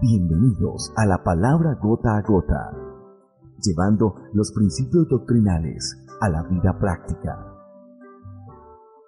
[0.00, 2.70] Bienvenidos a la palabra gota a gota,
[3.60, 7.36] llevando los principios doctrinales a la vida práctica.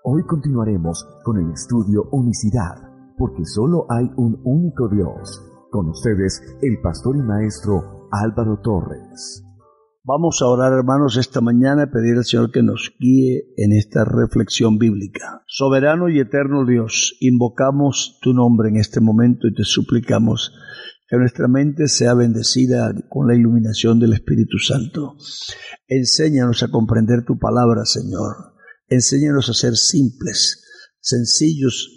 [0.03, 5.49] Hoy continuaremos con el estudio Unicidad, porque solo hay un único Dios.
[5.71, 9.46] Con ustedes, el pastor y maestro Álvaro Torres.
[10.09, 14.05] Vamos a orar, hermanos, esta mañana y pedir al Señor que nos guíe en esta
[14.05, 15.43] reflexión bíblica.
[15.49, 20.53] Soberano y eterno Dios, invocamos tu nombre en este momento y te suplicamos
[21.09, 25.17] que nuestra mente sea bendecida con la iluminación del Espíritu Santo.
[25.89, 28.55] Enséñanos a comprender tu palabra, Señor.
[28.87, 30.63] Enséñanos a ser simples,
[31.01, 31.91] sencillos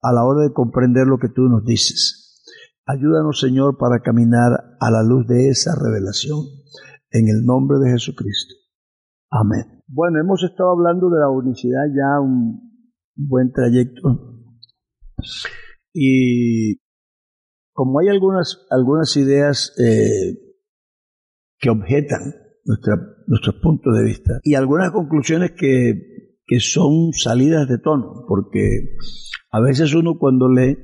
[0.00, 2.40] a la hora de comprender lo que tú nos dices.
[2.86, 6.46] Ayúdanos, Señor, para caminar a la luz de esa revelación
[7.10, 8.54] en el nombre de Jesucristo.
[9.30, 9.82] Amén.
[9.88, 12.82] Bueno, hemos estado hablando de la unicidad ya un
[13.14, 14.42] buen trayecto.
[15.92, 16.78] Y
[17.72, 20.38] como hay algunas, algunas ideas eh,
[21.58, 22.34] que objetan
[22.64, 22.94] nuestra,
[23.26, 28.96] nuestros puntos de vista y algunas conclusiones que, que son salidas de tono, porque
[29.50, 30.76] a veces uno cuando lee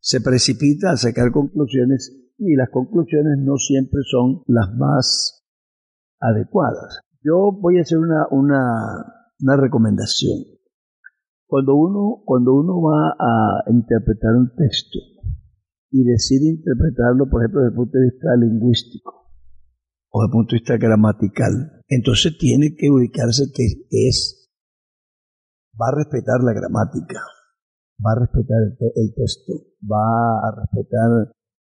[0.00, 5.39] se precipita a sacar conclusiones y las conclusiones no siempre son las más
[6.20, 7.00] adecuadas.
[7.22, 10.38] Yo voy a hacer una, una, recomendación.
[11.46, 14.98] Cuando uno, cuando uno va a interpretar un texto
[15.90, 19.12] y decide interpretarlo, por ejemplo, desde el punto de vista lingüístico
[20.10, 24.48] o desde el punto de vista gramatical, entonces tiene que ubicarse que es,
[25.74, 27.20] va a respetar la gramática,
[28.04, 28.58] va a respetar
[28.94, 31.34] el, texto, va a respetar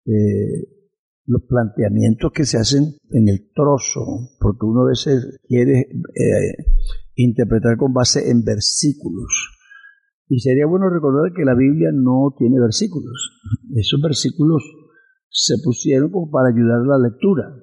[0.07, 0.82] eh,
[1.27, 6.65] los planteamientos que se hacen en el trozo, porque uno a veces quiere eh,
[7.15, 9.59] interpretar con base en versículos.
[10.29, 13.41] Y sería bueno recordar que la Biblia no tiene versículos.
[13.77, 14.63] Esos versículos
[15.29, 17.55] se pusieron como para ayudar a la lectura.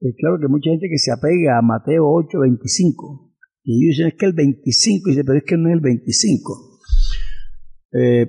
[0.00, 3.32] Es claro que mucha gente que se apega a Mateo 8, 25,
[3.64, 5.80] y ellos dicen es que el 25, y dice, pero es que no es el
[5.80, 6.80] 25.
[7.92, 8.26] Eh,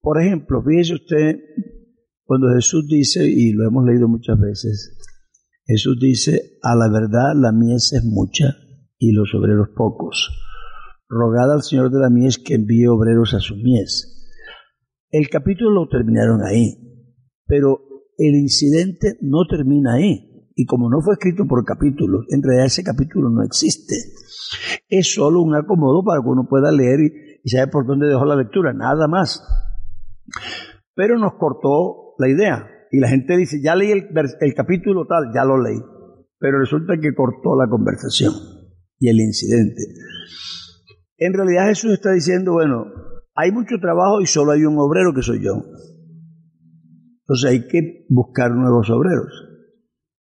[0.00, 1.36] por ejemplo, fíjese usted
[2.28, 4.98] cuando Jesús dice, y lo hemos leído muchas veces,
[5.64, 8.54] Jesús dice, a la verdad la mies es mucha
[8.98, 10.28] y los obreros pocos.
[11.08, 14.28] Rogad al Señor de la mies que envíe obreros a su mies.
[15.10, 16.74] El capítulo lo terminaron ahí,
[17.46, 17.80] pero
[18.18, 20.50] el incidente no termina ahí.
[20.54, 23.94] Y como no fue escrito por capítulos, en realidad ese capítulo no existe.
[24.86, 28.26] Es solo un acomodo para que uno pueda leer y, y saber por dónde dejó
[28.26, 29.42] la lectura, nada más.
[30.94, 32.66] Pero nos cortó la idea.
[32.90, 35.78] Y la gente dice, ya leí el, capítulo tal, ya lo leí.
[36.38, 38.32] Pero resulta que cortó la conversación
[38.98, 39.82] y el incidente.
[41.16, 42.86] En realidad Jesús está diciendo, bueno,
[43.34, 45.64] hay mucho trabajo y solo hay un obrero que soy yo.
[47.22, 49.32] Entonces hay que buscar nuevos obreros.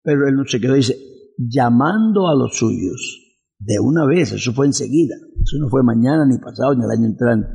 [0.03, 0.95] Pero él no se quedó, dice,
[1.37, 3.27] llamando a los suyos
[3.59, 7.07] de una vez, eso fue enseguida, eso no fue mañana ni pasado ni el año
[7.07, 7.47] entrante.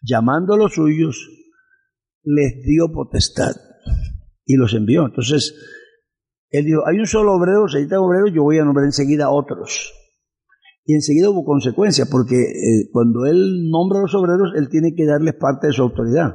[0.00, 1.16] Llamando a los suyos,
[2.22, 3.54] les dio potestad
[4.44, 5.06] y los envió.
[5.06, 5.54] Entonces,
[6.50, 9.30] él dijo, hay un solo obrero, se necesita obrero, yo voy a nombrar enseguida a
[9.30, 9.92] otros.
[10.84, 15.04] Y enseguida hubo consecuencias, porque eh, cuando él nombra a los obreros, él tiene que
[15.04, 16.34] darles parte de su autoridad.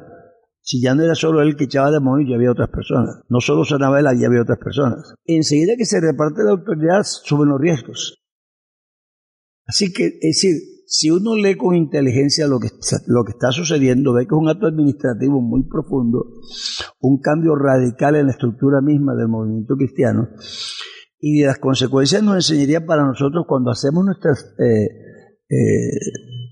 [0.62, 3.22] Si ya no era solo él que echaba demonios, ya había otras personas.
[3.28, 5.16] No solo sanaba ya había otras personas.
[5.26, 8.24] Enseguida que se reparte la autoridad, suben los riesgos.
[9.66, 10.54] Así que, es decir,
[10.86, 12.70] si uno lee con inteligencia lo que,
[13.08, 16.26] lo que está sucediendo, ve que es un acto administrativo muy profundo,
[17.00, 20.30] un cambio radical en la estructura misma del movimiento cristiano,
[21.20, 24.90] y las consecuencias nos enseñaría para nosotros cuando hacemos nuestras, eh,
[25.50, 25.98] eh,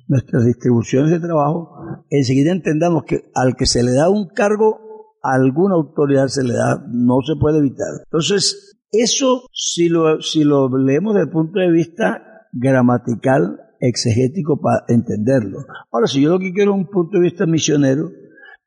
[0.07, 1.75] nuestras distribuciones de trabajo,
[2.09, 4.79] enseguida entendamos que al que se le da un cargo,
[5.21, 7.89] alguna autoridad se le da, no se puede evitar.
[8.05, 14.85] Entonces, eso, si lo, si lo leemos desde el punto de vista gramatical, exegético para
[14.87, 15.65] entenderlo.
[15.91, 18.11] Ahora, si yo lo que quiero es un punto de vista misionero,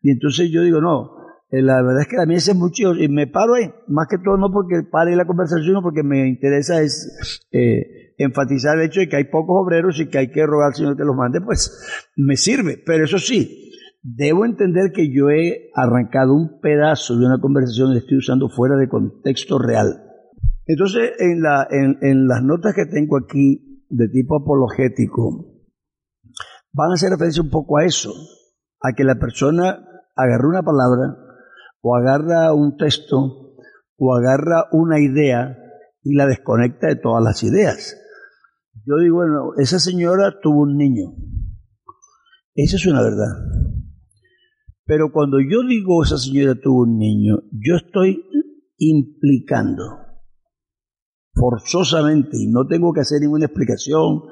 [0.03, 1.13] y entonces yo digo, no,
[1.51, 4.19] eh, la verdad es que a mí es mucho, y me paro ahí, más que
[4.19, 9.09] todo no porque pare la conversación, porque me interesa es eh, enfatizar el hecho de
[9.09, 12.11] que hay pocos obreros y que hay que rogar al Señor que los mande, pues
[12.17, 13.71] me sirve, pero eso sí,
[14.03, 18.77] debo entender que yo he arrancado un pedazo de una conversación y estoy usando fuera
[18.77, 20.03] de contexto real.
[20.67, 25.55] Entonces, en, la, en, en las notas que tengo aquí de tipo apologético,
[26.73, 28.13] van a hacer referencia un poco a eso,
[28.81, 29.87] a que la persona
[30.17, 31.17] agarra una palabra
[31.81, 33.57] o agarra un texto
[33.97, 35.57] o agarra una idea
[36.03, 37.97] y la desconecta de todas las ideas.
[38.87, 41.15] Yo digo, bueno, esa señora tuvo un niño.
[42.55, 43.33] Esa es una verdad.
[44.85, 48.23] Pero cuando yo digo esa señora tuvo un niño, yo estoy
[48.77, 50.04] implicando
[51.35, 54.23] forzosamente, y no tengo que hacer ninguna explicación,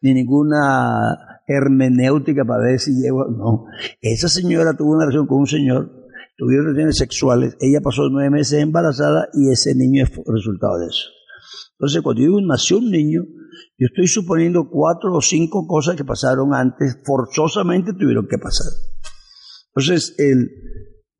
[0.00, 3.64] ni ninguna hermenéutica para ver si llego, no.
[4.00, 5.90] Esa señora tuvo una relación con un señor,
[6.36, 11.08] tuvieron relaciones sexuales, ella pasó nueve meses embarazada y ese niño es resultado de eso.
[11.72, 13.22] Entonces, cuando digo nació un niño,
[13.78, 18.70] yo estoy suponiendo cuatro o cinco cosas que pasaron antes, forzosamente tuvieron que pasar.
[19.74, 20.50] Entonces, el,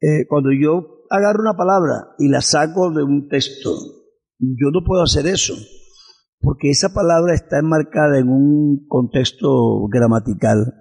[0.01, 3.75] eh, cuando yo agarro una palabra y la saco de un texto,
[4.41, 5.55] yo no puedo hacer eso,
[6.41, 10.75] porque esa palabra está enmarcada en un contexto gramatical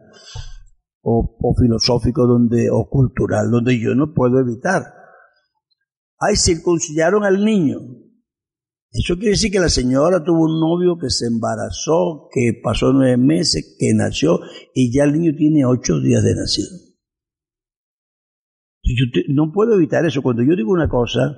[1.02, 4.84] o, filosófico donde, o cultural, donde yo no puedo evitar.
[6.20, 7.80] Ay, circuncidaron al niño.
[8.92, 13.18] Eso quiere decir que la señora tuvo un novio que se embarazó, que pasó nueve
[13.18, 14.40] meses, que nació
[14.74, 16.70] y ya el niño tiene ocho días de nacido.
[18.84, 20.24] Yo no puedo evitar eso.
[20.24, 21.38] Cuando yo digo una cosa,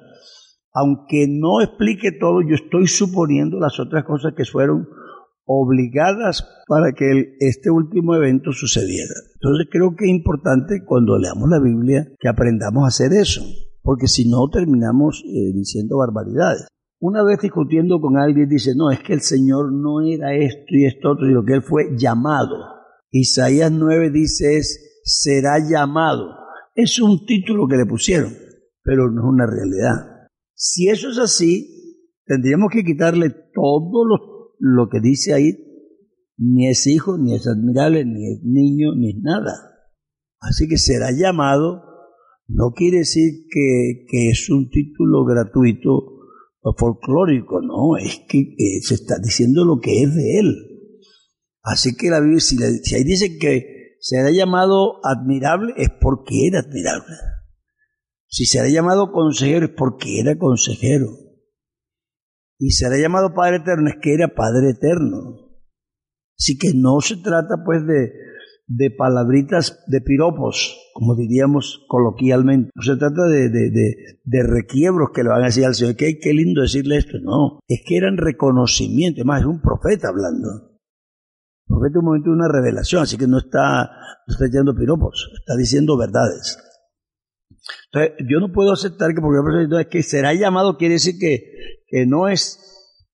[0.73, 4.87] aunque no explique todo, yo estoy suponiendo las otras cosas que fueron
[5.45, 9.13] obligadas para que este último evento sucediera.
[9.33, 13.41] Entonces creo que es importante cuando leamos la Biblia que aprendamos a hacer eso,
[13.81, 16.67] porque si no terminamos eh, diciendo barbaridades.
[16.99, 20.85] Una vez discutiendo con alguien dice, no, es que el Señor no era esto y
[20.85, 22.57] esto otro, lo que él fue llamado.
[23.09, 26.29] Isaías 9 dice es, será llamado.
[26.75, 28.31] Es un título que le pusieron,
[28.83, 30.10] pero no es una realidad.
[30.63, 31.97] Si eso es así,
[32.27, 34.05] tendríamos que quitarle todo
[34.59, 35.57] lo, que dice ahí.
[36.37, 39.53] Ni es hijo, ni es admirable, ni es niño, ni es nada.
[40.39, 41.81] Así que será llamado,
[42.47, 45.93] no quiere decir que, que es un título gratuito
[46.61, 50.55] o folclórico, no, es que, se está diciendo lo que es de él.
[51.63, 56.59] Así que la Biblia, si, si ahí dice que será llamado admirable, es porque era
[56.59, 57.15] admirable.
[58.31, 61.07] Si será llamado consejero es porque era consejero.
[62.57, 65.49] Y será llamado Padre Eterno es que era Padre Eterno.
[66.39, 68.13] Así que no se trata pues de,
[68.67, 72.69] de palabritas de piropos, como diríamos coloquialmente.
[72.73, 73.69] No se trata de, de,
[74.23, 75.97] de, requiebros que le van a decir al Señor.
[75.97, 77.17] ¿Qué, qué lindo decirle esto.
[77.21, 79.25] No, es que eran reconocimientos.
[79.25, 80.79] Más, es un profeta hablando.
[81.67, 83.91] El profeta en un momento de una revelación, así que no está,
[84.25, 86.57] no está echando piropos, está diciendo verdades.
[87.91, 92.05] Entonces, yo no puedo aceptar que porque es que será llamado quiere decir que, que
[92.05, 92.59] no es,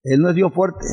[0.04, 0.86] él no es Dios fuerte,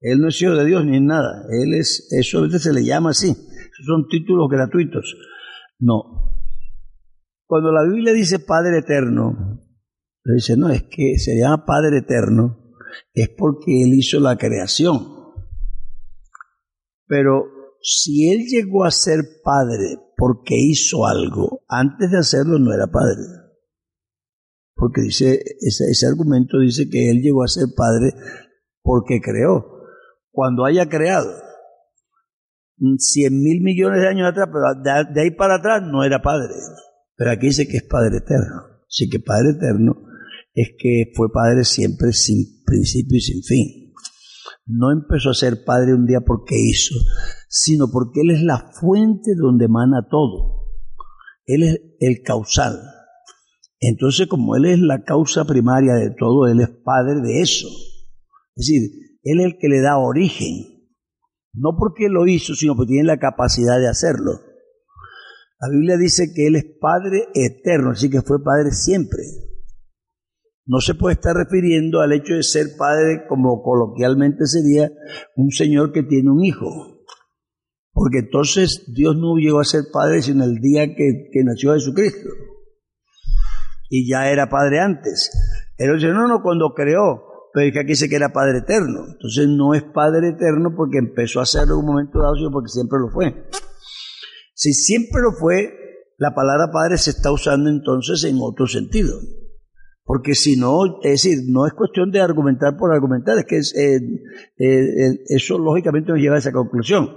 [0.00, 2.84] él no es hijo de Dios ni nada, él es, eso a veces se le
[2.84, 5.16] llama así, esos son títulos gratuitos.
[5.78, 6.32] No.
[7.46, 9.60] Cuando la Biblia dice Padre Eterno,
[10.24, 12.74] dice, no, es que se llama Padre Eterno,
[13.12, 15.16] es porque Él hizo la creación.
[17.06, 17.44] Pero
[17.88, 21.62] si Él llegó a ser Padre porque hizo algo.
[21.68, 23.22] Antes de hacerlo no era padre.
[24.74, 28.12] Porque dice, ese, argumento dice que él llegó a ser padre
[28.82, 29.64] porque creó.
[30.30, 31.32] Cuando haya creado,
[32.98, 36.54] cien mil millones de años atrás, pero de, ahí para atrás no era padre.
[37.16, 38.82] Pero aquí dice que es Padre Eterno.
[38.86, 39.96] Así que Padre Eterno
[40.52, 43.85] es que fue Padre siempre sin principio y sin fin.
[44.66, 46.94] No empezó a ser Padre un día porque hizo,
[47.48, 50.66] sino porque Él es la fuente donde emana todo.
[51.46, 52.80] Él es el causal.
[53.80, 57.68] Entonces, como Él es la causa primaria de todo, Él es Padre de eso.
[58.56, 58.90] Es decir,
[59.22, 60.88] Él es el que le da origen.
[61.52, 64.32] No porque lo hizo, sino porque tiene la capacidad de hacerlo.
[65.60, 69.22] La Biblia dice que Él es Padre eterno, así que fue Padre siempre.
[70.66, 74.90] No se puede estar refiriendo al hecho de ser padre como coloquialmente sería
[75.36, 77.04] un señor que tiene un hijo.
[77.92, 82.28] Porque entonces Dios no llegó a ser padre sino el día que, nació Jesucristo.
[83.88, 85.30] Y ya era padre antes.
[85.78, 87.22] Pero dice, no, no, cuando creó,
[87.54, 89.06] pero es que aquí dice que era padre eterno.
[89.06, 92.70] Entonces no es padre eterno porque empezó a hacerlo en un momento dado, sino porque
[92.70, 93.48] siempre lo fue.
[94.52, 95.72] Si siempre lo fue,
[96.18, 99.16] la palabra padre se está usando entonces en otro sentido.
[100.06, 104.00] Porque si no, es decir, no es cuestión de argumentar por argumentar, es que eh,
[104.56, 107.10] eh, eso lógicamente nos lleva a esa conclusión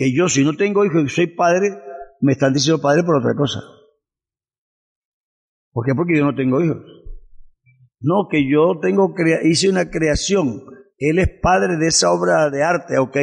[0.00, 1.78] que yo si no tengo hijos y soy padre,
[2.22, 3.60] me están diciendo padre por otra cosa.
[5.72, 5.94] ¿Por qué?
[5.94, 6.78] Porque yo no tengo hijos.
[8.00, 10.62] No, que yo tengo hice una creación.
[10.96, 13.16] Él es padre de esa obra de arte, ok.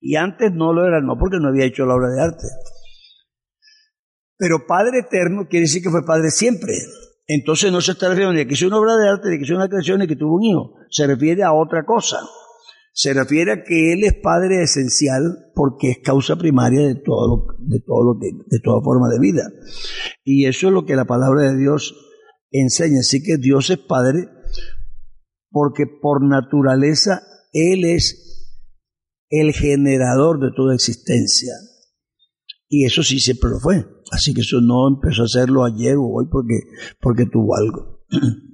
[0.00, 2.46] Y antes no lo era, no porque no había hecho la obra de arte.
[4.36, 6.74] Pero Padre eterno quiere decir que fue Padre siempre.
[7.26, 9.54] Entonces no se está refiriendo ni que hizo una obra de arte, ni que hizo
[9.54, 10.74] una creación, ni que tuvo un hijo.
[10.90, 12.18] Se refiere a otra cosa.
[12.92, 17.80] Se refiere a que Él es Padre esencial porque es causa primaria de todo de
[17.80, 19.50] todo lo que, de toda forma de vida.
[20.22, 21.94] Y eso es lo que la palabra de Dios
[22.50, 23.00] enseña.
[23.00, 24.28] Así que Dios es Padre
[25.50, 28.24] porque por naturaleza Él es
[29.30, 31.52] el generador de toda existencia.
[32.76, 33.86] Y eso sí siempre lo fue.
[34.10, 36.58] Así que eso no empezó a hacerlo ayer o hoy porque,
[37.00, 38.04] porque tuvo algo.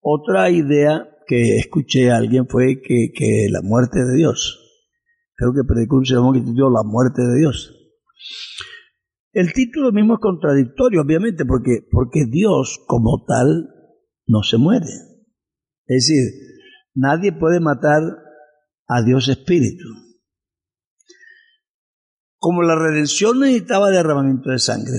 [0.00, 4.58] Otra idea que escuché a alguien fue que, que la muerte de Dios.
[5.36, 7.74] Creo que predicó un sermón que tituló La muerte de Dios.
[9.32, 13.68] El título mismo es contradictorio, obviamente, porque, porque Dios como tal
[14.26, 14.86] no se muere.
[15.86, 16.24] Es decir,
[16.94, 18.00] nadie puede matar
[18.88, 19.84] a Dios espíritu.
[22.44, 24.98] Como la redención necesitaba derramamiento de sangre,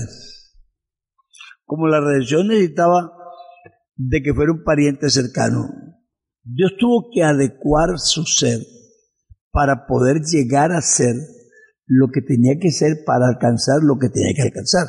[1.64, 3.12] como la redención necesitaba
[3.94, 5.68] de que fuera un pariente cercano,
[6.42, 8.58] Dios tuvo que adecuar su ser
[9.52, 11.14] para poder llegar a ser
[11.86, 14.88] lo que tenía que ser para alcanzar lo que tenía que alcanzar.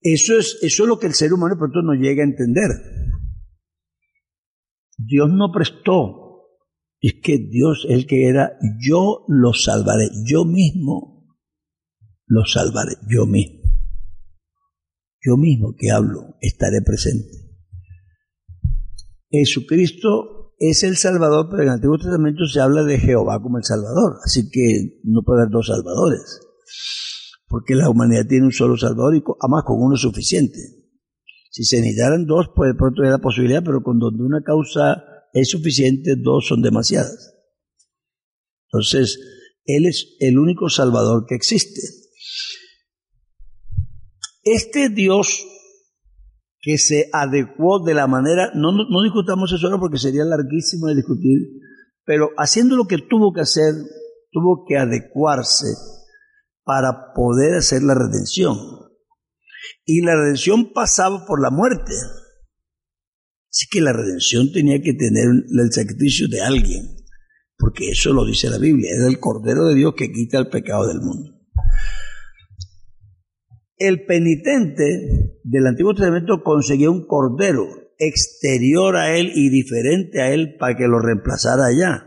[0.00, 2.70] Eso es, eso es lo que el ser humano pronto no llega a entender.
[4.96, 6.27] Dios no prestó
[7.00, 11.36] es que Dios el que era, yo lo salvaré, yo mismo
[12.26, 13.58] lo salvaré, yo mismo.
[15.20, 17.48] Yo mismo que hablo, estaré presente.
[19.30, 23.64] Jesucristo es el Salvador, pero en el Antiguo Testamento se habla de Jehová como el
[23.64, 26.40] Salvador, así que no puede haber dos Salvadores,
[27.46, 30.58] porque la humanidad tiene un solo Salvador y además con uno es suficiente.
[31.50, 35.02] Si se necesitaran dos, pues de pronto hay la posibilidad, pero con donde una causa
[35.40, 37.34] es suficiente, dos son demasiadas.
[38.70, 39.18] Entonces,
[39.64, 41.80] Él es el único Salvador que existe.
[44.42, 45.44] Este Dios
[46.60, 51.38] que se adecuó de la manera, no, discutamos eso ahora porque sería larguísimo de discutir,
[52.04, 53.74] pero haciendo lo que tuvo que hacer,
[54.32, 55.66] tuvo que adecuarse
[56.64, 58.56] para poder hacer la redención.
[59.84, 61.92] Y la redención pasaba por la muerte.
[63.50, 66.96] Así que la redención tenía que tener el sacrificio de alguien,
[67.56, 70.86] porque eso lo dice la Biblia, es el Cordero de Dios que quita el pecado
[70.86, 71.38] del mundo.
[73.76, 77.64] El penitente del Antiguo Testamento conseguía un cordero
[77.98, 82.04] exterior a él y diferente a él para que lo reemplazara allá.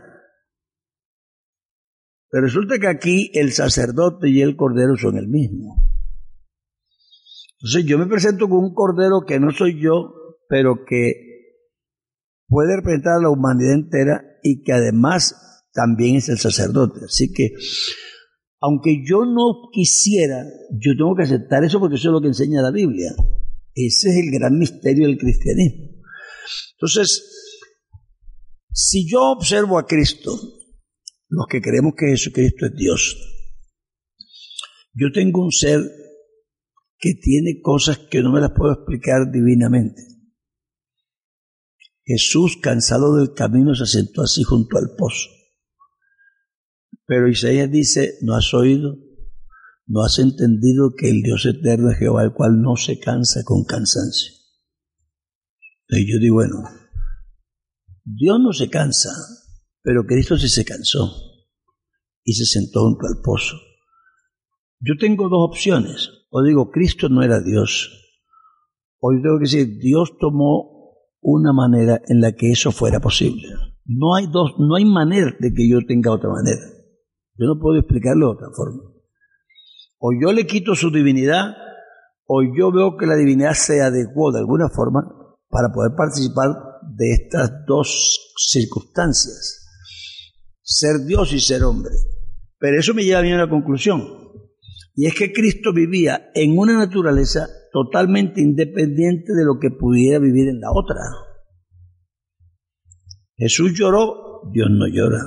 [2.28, 5.76] Pero resulta que aquí el sacerdote y el cordero son el mismo.
[7.60, 10.14] Entonces yo me presento con un cordero que no soy yo,
[10.48, 11.31] pero que
[12.52, 15.34] puede representar a la humanidad entera y que además
[15.72, 17.00] también es el sacerdote.
[17.06, 17.54] Así que,
[18.60, 22.60] aunque yo no quisiera, yo tengo que aceptar eso porque eso es lo que enseña
[22.60, 23.10] la Biblia.
[23.74, 26.02] Ese es el gran misterio del cristianismo.
[26.74, 27.24] Entonces,
[28.70, 30.38] si yo observo a Cristo,
[31.28, 33.16] los que creemos que Jesucristo es Dios,
[34.92, 35.80] yo tengo un ser
[36.98, 40.11] que tiene cosas que no me las puedo explicar divinamente.
[42.12, 45.30] Jesús, cansado del camino, se sentó así junto al pozo.
[47.06, 48.96] Pero Isaías dice, ¿no has oído?
[49.86, 53.64] ¿No has entendido que el Dios eterno es Jehová, el cual no se cansa con
[53.64, 54.32] cansancio?
[55.88, 56.62] Y yo digo, bueno,
[58.04, 59.10] Dios no se cansa,
[59.82, 61.10] pero Cristo sí se cansó
[62.24, 63.56] y se sentó junto al pozo.
[64.80, 66.10] Yo tengo dos opciones.
[66.30, 67.90] O digo, Cristo no era Dios.
[69.00, 70.81] O yo tengo que decir, Dios tomó
[71.22, 73.48] una manera en la que eso fuera posible.
[73.86, 76.60] No hay dos, no hay manera de que yo tenga otra manera.
[77.38, 78.82] Yo no puedo explicarlo de otra forma.
[79.98, 81.54] O yo le quito su divinidad,
[82.26, 85.00] o yo veo que la divinidad se adecuó de alguna forma
[85.48, 86.50] para poder participar
[86.96, 89.68] de estas dos circunstancias.
[90.62, 91.92] Ser Dios y ser hombre.
[92.58, 94.02] Pero eso me lleva a mí a una conclusión.
[94.94, 100.48] Y es que Cristo vivía en una naturaleza totalmente independiente de lo que pudiera vivir
[100.48, 101.00] en la otra.
[103.36, 105.20] Jesús lloró, Dios no llora.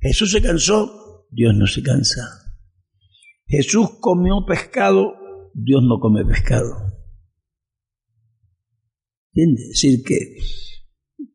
[0.00, 2.22] Jesús se cansó, Dios no se cansa.
[3.46, 5.12] Jesús comió pescado,
[5.52, 6.90] Dios no come pescado.
[9.32, 9.64] ¿Entiendes?
[9.64, 10.16] Es decir, que,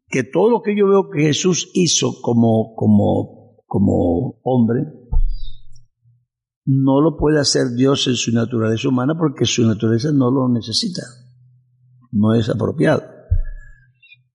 [0.07, 4.81] que todo lo que yo veo que Jesús hizo como, como, como hombre,
[6.65, 11.03] no lo puede hacer Dios en su naturaleza humana porque su naturaleza no lo necesita,
[12.11, 13.03] no es apropiado.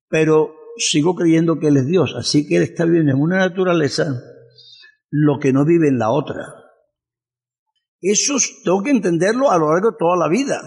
[0.09, 4.23] Pero sigo creyendo que Él es Dios, así que Él está viviendo en una naturaleza
[5.11, 6.55] lo que no vive en la otra.
[8.01, 10.59] Eso tengo que entenderlo a lo largo de toda la vida.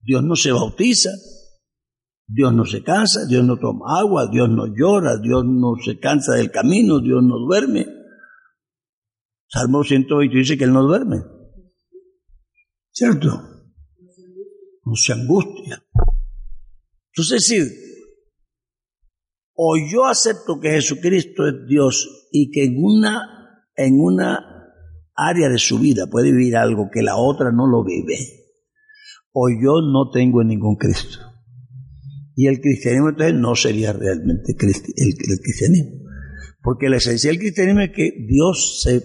[0.00, 1.10] Dios no se bautiza,
[2.26, 6.34] Dios no se cansa, Dios no toma agua, Dios no llora, Dios no se cansa
[6.34, 7.97] del camino, Dios no duerme.
[9.48, 11.22] Salmo 120 dice que Él no duerme.
[12.92, 13.28] ¿Cierto?
[14.84, 15.82] No se angustia.
[17.12, 17.88] Entonces, es
[19.60, 24.38] o yo acepto que Jesucristo es Dios y que en una, en una
[25.16, 28.14] área de su vida puede vivir algo que la otra no lo vive,
[29.32, 31.18] o yo no tengo ningún Cristo.
[32.36, 36.04] Y el cristianismo entonces no sería realmente el, el cristianismo.
[36.62, 39.02] Porque la esencia del cristianismo es que Dios se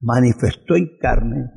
[0.00, 1.50] manifestó en carne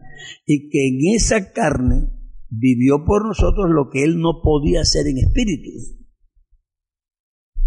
[0.46, 2.10] y que en esa carne
[2.50, 5.70] vivió por nosotros lo que Él no podía hacer en espíritu.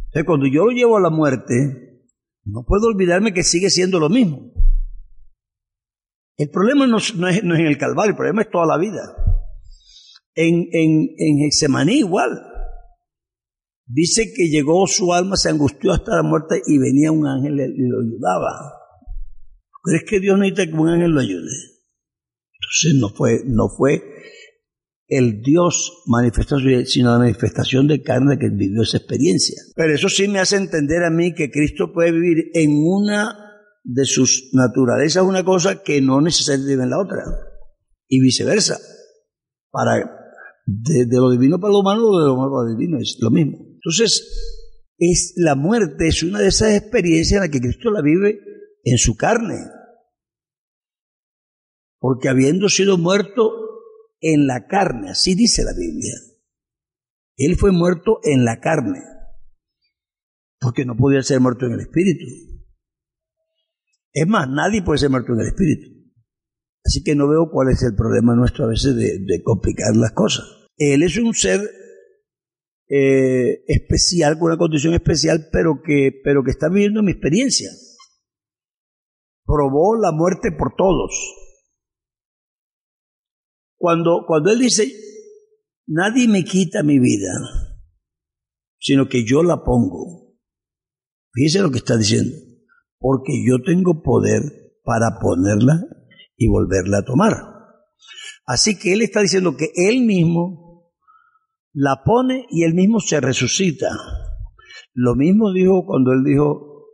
[0.07, 2.09] Entonces, cuando yo lo llevo a la muerte,
[2.45, 4.53] no puedo olvidarme que sigue siendo lo mismo.
[6.37, 9.01] El problema no, es, en el Calvario, el problema es toda la vida.
[10.35, 12.31] En, en, en igual.
[13.87, 17.89] Dice que llegó su alma, se angustió hasta la muerte y venía un ángel y
[17.89, 18.82] lo ayudaba.
[19.83, 21.51] ¿Crees que Dios necesita que un ángel lo ayude?
[22.55, 24.03] Entonces no fue, no fue
[25.09, 29.61] el Dios manifestado, sino la manifestación de carne que vivió esa experiencia.
[29.77, 33.37] Pero eso sí me hace entender a mí que Cristo puede vivir en una
[33.85, 37.25] de sus naturalezas una cosa que no necesariamente vive en la otra.
[38.09, 38.79] Y viceversa.
[39.71, 39.97] Para,
[40.67, 43.59] de, lo divino para lo humano de lo humano para lo divino, es lo mismo.
[43.75, 48.39] Entonces, es, la muerte es una de esas experiencias en las que Cristo la vive
[48.83, 49.59] en su carne.
[51.99, 53.51] Porque habiendo sido muerto
[54.21, 56.15] en la carne, así dice la Biblia.
[57.37, 59.01] Él fue muerto en la carne,
[60.61, 62.25] porque no podía ser muerto en el espíritu.
[64.13, 65.89] Es más, nadie puede ser muerto en el espíritu.
[66.85, 70.45] Así que no veo cuál es el problema nuestro a veces de, complicar las cosas.
[70.77, 71.61] Él es un ser
[72.89, 77.71] eh, especial, con una condición especial, pero que, pero que está viviendo mi experiencia
[79.53, 81.11] probó la muerte por todos.
[83.77, 84.91] Cuando, cuando Él dice,
[85.87, 87.33] nadie me quita mi vida,
[88.79, 90.37] sino que yo la pongo.
[91.33, 92.35] Fíjese lo que está diciendo,
[92.99, 94.43] porque yo tengo poder
[94.85, 95.83] para ponerla
[96.37, 97.33] y volverla a tomar.
[98.47, 100.93] Así que Él está diciendo que Él mismo
[101.75, 103.89] la pone y Él mismo se resucita.
[104.95, 106.87] Lo mismo dijo cuando Él dijo,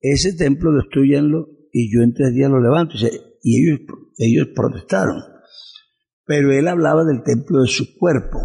[0.00, 2.94] ese templo destruyanlo y yo en tres días lo levanto.
[3.42, 3.80] Y ellos,
[4.18, 5.22] ellos protestaron.
[6.24, 8.38] Pero él hablaba del templo de su cuerpo.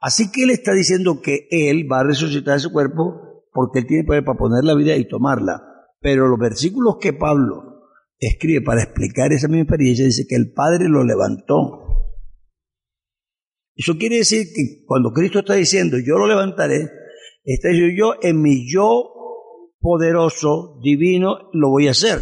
[0.00, 4.04] Así que él está diciendo que él va a resucitar su cuerpo porque él tiene
[4.04, 5.62] poder para poner la vida y tomarla.
[6.00, 7.68] Pero los versículos que Pablo
[8.18, 11.84] escribe para explicar esa misma experiencia dice que el Padre lo levantó.
[13.74, 16.88] Eso quiere decir que cuando Cristo está diciendo yo lo levantaré,
[17.44, 19.17] está diciendo yo en mi yo
[19.80, 22.20] poderoso, divino, lo voy a hacer.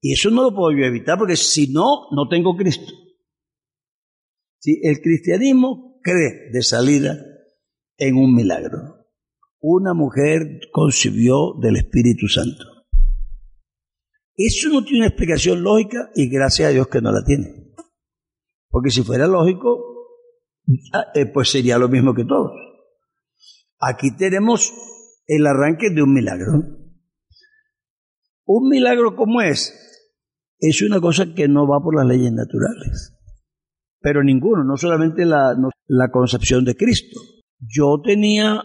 [0.00, 2.92] Y eso no lo puedo yo evitar porque si no, no tengo Cristo.
[4.60, 7.16] Si el cristianismo cree de salida
[7.96, 9.06] en un milagro.
[9.60, 12.64] Una mujer concibió del Espíritu Santo.
[14.36, 17.74] Eso no tiene una explicación lógica y gracias a Dios que no la tiene.
[18.70, 19.82] Porque si fuera lógico,
[20.92, 22.52] ah, eh, pues sería lo mismo que todos.
[23.80, 24.72] Aquí tenemos
[25.28, 26.52] el arranque de un milagro.
[28.46, 29.74] Un milagro como es,
[30.58, 33.14] es una cosa que no va por las leyes naturales.
[34.00, 35.54] Pero ninguno, no solamente la,
[35.86, 37.20] la concepción de Cristo.
[37.60, 38.62] Yo tenía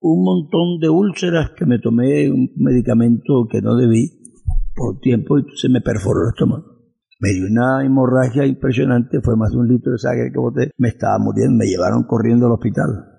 [0.00, 4.10] un montón de úlceras que me tomé un medicamento que no debí
[4.74, 6.74] por tiempo y se me perforó el estómago.
[7.20, 10.88] Me dio una hemorragia impresionante, fue más de un litro de sangre que boté, me
[10.88, 13.13] estaba muriendo, me llevaron corriendo al hospital.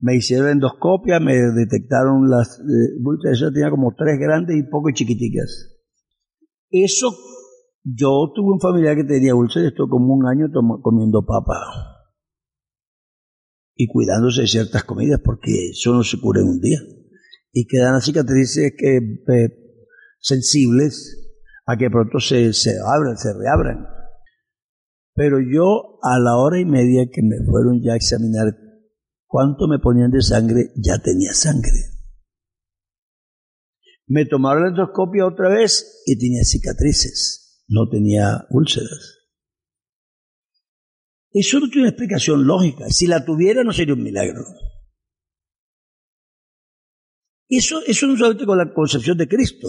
[0.00, 5.74] Me hicieron endoscopia, me detectaron las eh, eso tenía como tres grandes y poco chiquiticas.
[6.70, 7.10] Eso,
[7.82, 10.46] yo tuve un familiar que tenía úlceras, estuvo como un año
[10.82, 11.54] comiendo papa
[13.74, 16.78] y cuidándose de ciertas comidas porque eso no se cura en un día.
[17.52, 19.48] Y quedan las cicatrices que, eh,
[20.20, 21.32] sensibles
[21.66, 23.86] a que pronto se, se abran, se reabran.
[25.14, 28.54] Pero yo a la hora y media que me fueron ya a examinar
[29.28, 31.92] cuánto me ponían de sangre, ya tenía sangre.
[34.06, 37.64] Me tomaron la endoscopia otra vez y tenía cicatrices.
[37.68, 39.18] no tenía úlceras.
[41.30, 42.88] Eso no tiene una explicación lógica.
[42.88, 44.42] Si la tuviera no sería un milagro.
[47.46, 49.68] Eso, eso no solamente con la concepción de Cristo.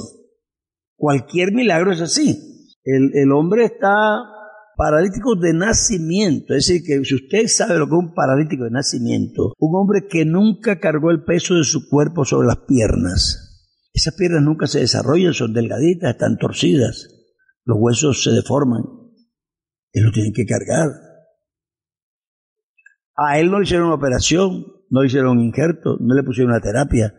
[0.96, 2.70] Cualquier milagro es así.
[2.86, 4.39] El, el hombre está
[4.80, 6.54] paralítico de nacimiento.
[6.54, 10.08] Es decir, que si usted sabe lo que es un paralítico de nacimiento, un hombre
[10.10, 13.76] que nunca cargó el peso de su cuerpo sobre las piernas.
[13.94, 17.10] Esas piernas nunca se desarrollan, son delgaditas, están torcidas.
[17.66, 18.84] Los huesos se deforman.
[19.92, 20.92] Él lo tiene que cargar.
[23.18, 26.54] A él no le hicieron una operación, no le hicieron un injerto, no le pusieron
[26.54, 27.14] una terapia.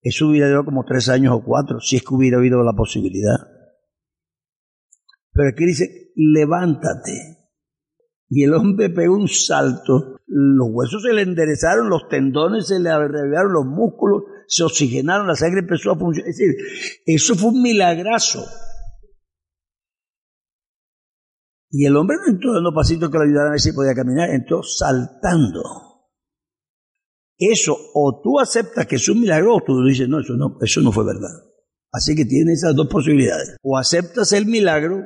[0.00, 3.47] Eso hubiera durado como tres años o cuatro, si es que hubiera habido la posibilidad.
[5.38, 7.38] Pero aquí dice, levántate.
[8.28, 12.90] Y el hombre pegó un salto, los huesos se le enderezaron, los tendones se le
[12.90, 16.28] arreglaron, los músculos se oxigenaron, la sangre empezó a funcionar.
[16.28, 16.56] Es decir,
[17.06, 18.44] eso fue un milagrazo.
[21.70, 24.30] Y el hombre no entró dando pasitos que lo ayudaran a ver si podía caminar,
[24.30, 25.62] entró saltando.
[27.38, 30.80] Eso, o tú aceptas que es un milagro, o tú dices, no, eso no, eso
[30.80, 31.30] no fue verdad.
[31.92, 33.56] Así que tienes esas dos posibilidades.
[33.62, 35.04] O aceptas el milagro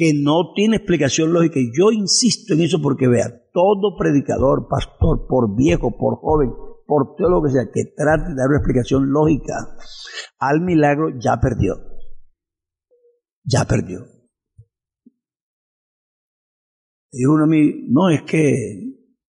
[0.00, 1.60] que no tiene explicación lógica.
[1.60, 6.50] Y yo insisto en eso porque vea, todo predicador, pastor, por viejo, por joven,
[6.86, 9.76] por todo lo que sea, que trate de dar una explicación lógica
[10.38, 11.74] al milagro, ya perdió.
[13.44, 14.06] Ya perdió.
[17.12, 18.46] Dijo uno a mí, no, es que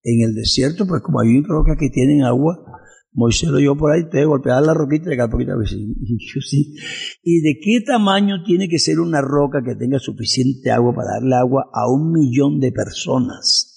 [0.04, 2.71] en el desierto, pues como hay rocas que tienen agua,
[3.14, 6.76] Moisés lo llevó por ahí, te golpeaba la roquita y le poquito Y sí.
[7.24, 11.36] ¿Y de qué tamaño tiene que ser una roca que tenga suficiente agua para darle
[11.36, 13.68] agua a un millón de personas?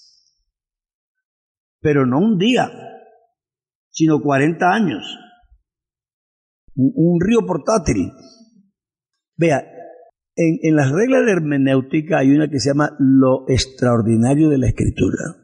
[1.81, 2.70] Pero no un día,
[3.90, 5.05] sino 40 años.
[6.77, 8.12] Un, un río portátil.
[9.37, 9.64] Vea,
[10.37, 15.37] en, las reglas de hermenéutica hay una que se llama lo extraordinario de la escritura.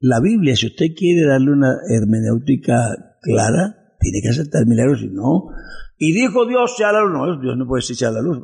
[0.00, 5.48] La Biblia, si usted quiere darle una hermenéutica clara, tiene que aceptar milagros, si no.
[5.96, 7.12] Y dijo Dios, sea la luz.
[7.12, 8.38] No, Dios no puede decir la luz.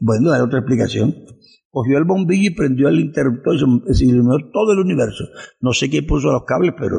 [0.00, 1.14] bueno, hay otra explicación.
[1.70, 5.24] Cogió el bombillo y prendió el interruptor y se iluminó todo el universo.
[5.60, 6.96] No sé quién puso los cables, pero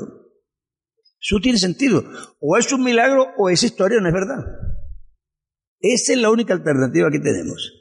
[1.20, 2.04] eso tiene sentido.
[2.40, 4.46] O es un milagro o esa historia no es verdad.
[5.80, 7.74] Esa es la única alternativa que tenemos.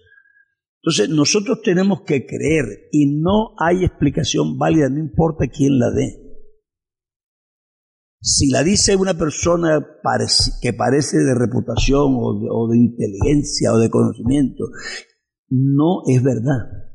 [0.83, 6.28] Entonces nosotros tenemos que creer y no hay explicación válida, no importa quién la dé.
[8.21, 9.79] Si la dice una persona
[10.61, 14.65] que parece de reputación o de, inteligencia o de conocimiento,
[15.49, 16.89] no es verdad.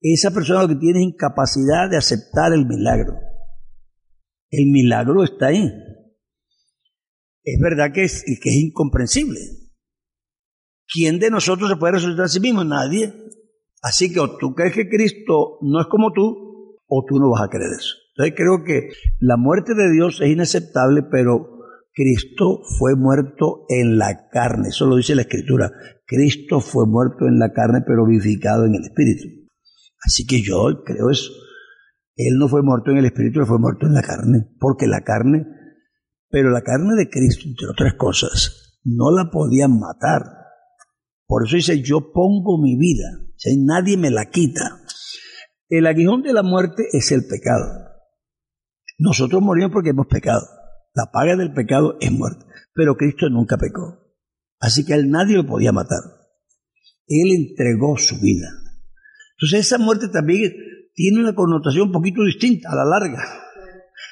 [0.00, 3.14] Esa persona lo que tiene es incapacidad de aceptar el milagro.
[4.50, 5.68] El milagro está ahí.
[7.42, 9.40] Es verdad que es, que es incomprensible.
[10.86, 12.62] ¿Quién de nosotros se puede resucitar a sí mismo?
[12.62, 13.12] Nadie.
[13.82, 17.42] Así que o tú crees que Cristo no es como tú, o tú no vas
[17.42, 17.94] a creer eso.
[18.18, 18.88] Entonces creo que
[19.20, 21.60] la muerte de Dios es inaceptable, pero
[21.92, 24.68] Cristo fue muerto en la carne.
[24.70, 25.70] Eso lo dice la Escritura.
[26.04, 29.28] Cristo fue muerto en la carne, pero vivificado en el Espíritu.
[30.04, 31.30] Así que yo creo eso.
[32.16, 34.48] Él no fue muerto en el Espíritu, él fue muerto en la carne.
[34.58, 35.46] Porque la carne,
[36.28, 40.38] pero la carne de Cristo, entre otras cosas, no la podían matar
[41.28, 44.80] por eso dice, yo pongo mi vida, si nadie me la quita.
[45.68, 47.87] El aguijón de la muerte es el pecado.
[48.98, 50.42] Nosotros morimos porque hemos pecado.
[50.94, 52.44] La paga del pecado es muerte.
[52.74, 54.08] Pero Cristo nunca pecó.
[54.60, 56.00] Así que a él nadie lo podía matar.
[57.06, 58.48] Él entregó su vida.
[59.36, 60.52] Entonces esa muerte también
[60.94, 63.22] tiene una connotación un poquito distinta a la larga.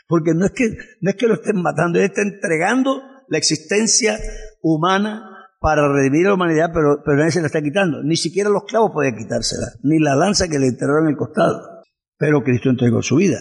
[0.07, 0.70] Porque no es que,
[1.01, 4.18] no es que lo estén matando, él está entregando la existencia
[4.62, 8.05] humana para redimir a la humanidad, pero, pero nadie se la está quitando.
[8.05, 11.83] Ni siquiera los clavos podían quitársela, ni la lanza que le enterraron en el costado.
[12.18, 13.40] Pero Cristo entregó su vida.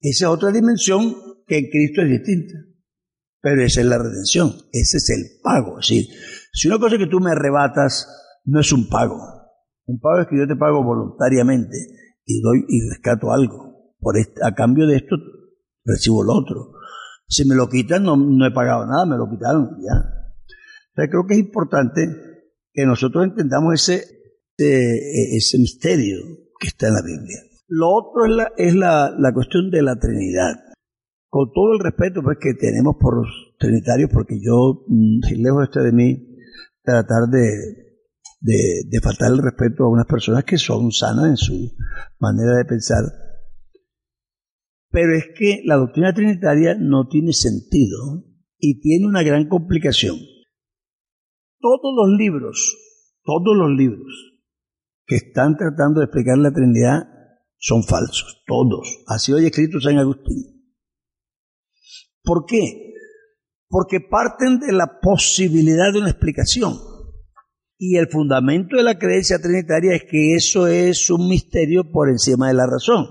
[0.00, 1.14] Esa es otra dimensión
[1.46, 2.54] que en Cristo es distinta.
[3.40, 5.78] Pero esa es la redención, ese es el pago.
[5.78, 6.06] Es decir,
[6.52, 8.08] si una cosa que tú me arrebatas
[8.44, 9.18] no es un pago,
[9.86, 11.76] un pago es que yo te pago voluntariamente
[12.24, 13.94] y doy y rescato algo.
[14.00, 15.16] Por a cambio de esto
[15.84, 16.72] recibo lo otro.
[17.28, 20.16] Si me lo quitan, no, no he pagado nada, me lo quitaron, ya
[21.04, 22.08] creo que es importante
[22.72, 24.04] que nosotros entendamos ese,
[24.56, 26.18] ese, misterio
[26.58, 27.38] que está en la Biblia.
[27.68, 30.54] Lo otro es la, es la, cuestión de la Trinidad.
[31.28, 35.80] Con todo el respeto pues, que tenemos por los trinitarios, porque yo, mm, lejos este
[35.80, 36.38] de mí,
[36.82, 37.50] tratar de,
[38.40, 41.72] de, faltar el respeto a unas personas que son sanas en su
[42.20, 43.02] manera de pensar.
[44.90, 48.24] Pero es que la doctrina trinitaria no tiene sentido
[48.58, 50.16] y tiene una gran complicación
[51.66, 52.76] todos los libros,
[53.24, 54.36] todos los libros
[55.06, 57.08] que están tratando de explicar la Trinidad
[57.58, 59.04] son falsos, todos.
[59.06, 60.56] Así hoy escrito San Agustín.
[62.22, 62.94] ¿Por qué?
[63.68, 66.74] Porque parten de la posibilidad de una explicación.
[67.78, 72.48] Y el fundamento de la creencia trinitaria es que eso es un misterio por encima
[72.48, 73.06] de la razón.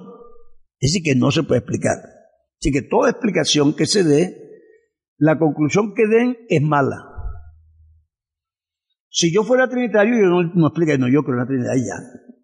[0.79, 1.97] Es decir, que no se puede explicar.
[2.59, 4.45] Así que toda explicación que se dé,
[5.17, 7.15] la conclusión que den es mala.
[9.09, 12.34] Si yo fuera trinitario, yo no, no no, yo creo en la Trinidad ya.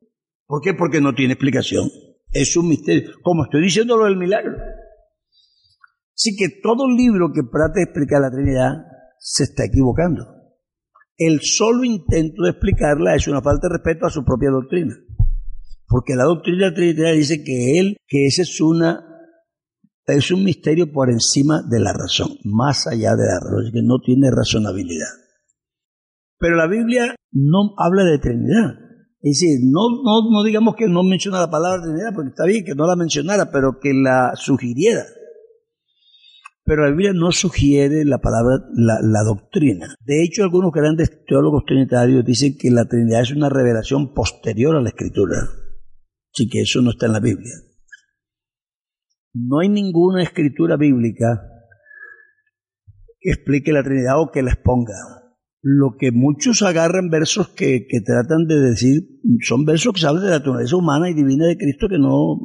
[0.51, 0.73] ¿Por qué?
[0.73, 1.89] Porque no tiene explicación.
[2.29, 3.11] Es un misterio.
[3.23, 4.57] Como estoy diciendo lo del milagro.
[6.13, 8.73] Así que todo libro que trate de explicar la Trinidad
[9.17, 10.27] se está equivocando.
[11.15, 14.93] El solo intento de explicarla es una falta de respeto a su propia doctrina.
[15.87, 19.07] Porque la doctrina Trinidad dice que él, que ese es una
[20.05, 23.99] es un misterio por encima de la razón, más allá de la razón, que no
[23.99, 25.07] tiene razonabilidad.
[26.37, 28.90] Pero la Biblia no habla de Trinidad.
[29.23, 32.65] Es decir, no, no, no digamos que no menciona la palabra Trinidad, porque está bien
[32.65, 35.05] que no la mencionara, pero que la sugiriera.
[36.63, 39.95] Pero la Biblia no sugiere la palabra, la, la doctrina.
[40.05, 44.81] De hecho, algunos grandes teólogos trinitarios dicen que la Trinidad es una revelación posterior a
[44.81, 45.37] la Escritura.
[46.33, 47.53] Así que eso no está en la Biblia.
[49.33, 51.41] No hay ninguna escritura bíblica
[53.19, 55.20] que explique la Trinidad o que la exponga.
[55.63, 59.03] Lo que muchos agarran versos que, que tratan de decir
[59.41, 62.39] son versos que hablan de la naturaleza humana y divina de Cristo que no,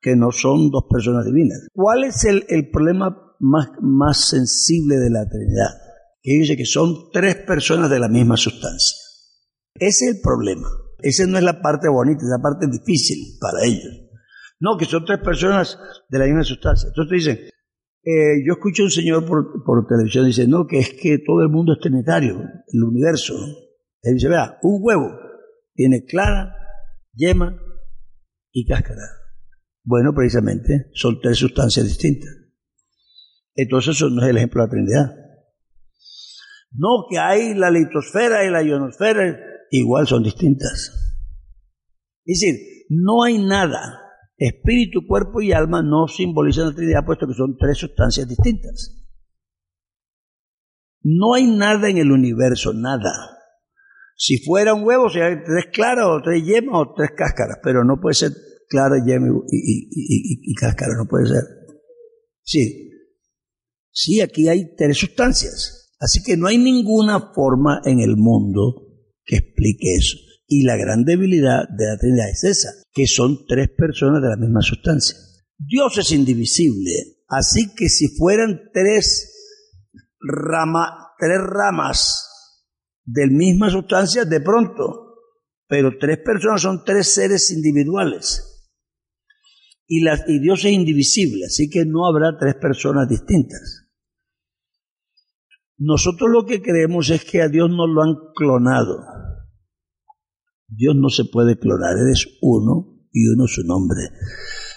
[0.00, 1.68] que no son dos personas divinas.
[1.72, 5.70] ¿Cuál es el, el problema más, más sensible de la Trinidad?
[6.20, 8.96] Que dice que son tres personas de la misma sustancia.
[9.74, 10.68] Ese es el problema.
[10.98, 14.06] Esa no es la parte bonita, es la parte difícil para ellos.
[14.58, 16.88] No, que son tres personas de la misma sustancia.
[16.88, 17.38] Entonces dicen,
[18.08, 21.42] eh, yo escucho a un señor por, por televisión dice, no, que es que todo
[21.42, 22.40] el mundo es trinitario,
[22.72, 23.34] el universo.
[24.00, 25.10] Él dice, vea, un huevo
[25.74, 26.54] tiene clara,
[27.12, 27.60] yema
[28.52, 29.02] y cáscara.
[29.82, 32.30] Bueno, precisamente, son tres sustancias distintas.
[33.56, 35.16] Entonces eso no es el ejemplo de la Trinidad.
[36.70, 39.36] No, que hay la litosfera y la ionosfera,
[39.72, 40.92] igual son distintas.
[42.24, 42.54] Es decir,
[42.88, 44.05] no hay nada
[44.36, 49.06] Espíritu, cuerpo y alma no simbolizan la Trinidad, puesto que son tres sustancias distintas.
[51.02, 53.12] No hay nada en el universo, nada.
[54.16, 58.00] Si fuera un huevo, sería tres claras o tres yemas o tres cáscaras, pero no
[58.00, 58.32] puede ser
[58.68, 61.44] clara, yema y, y, cáscara, no puede ser.
[62.42, 62.90] Sí,
[63.90, 65.94] sí, aquí hay tres sustancias.
[65.98, 68.86] Así que no hay ninguna forma en el mundo
[69.24, 70.16] que explique eso.
[70.48, 74.36] Y la gran debilidad de la Trinidad es esa, que son tres personas de la
[74.36, 75.16] misma sustancia.
[75.58, 76.92] Dios es indivisible,
[77.28, 79.32] así que si fueran tres,
[80.20, 82.26] rama, tres ramas
[83.04, 85.06] de misma sustancia, de pronto,
[85.68, 88.52] pero tres personas son tres seres individuales.
[89.88, 93.86] Y, la, y Dios es indivisible, así que no habrá tres personas distintas.
[95.78, 99.25] Nosotros lo que creemos es que a Dios nos lo han clonado.
[100.68, 104.00] Dios no se puede clonar, Él es uno y uno su nombre.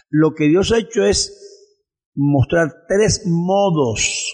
[0.09, 1.35] Lo que Dios ha hecho es
[2.15, 4.33] mostrar tres modos.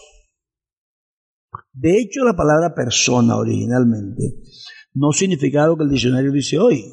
[1.73, 4.41] De hecho, la palabra persona originalmente
[4.93, 6.83] no significaba lo que el diccionario dice hoy.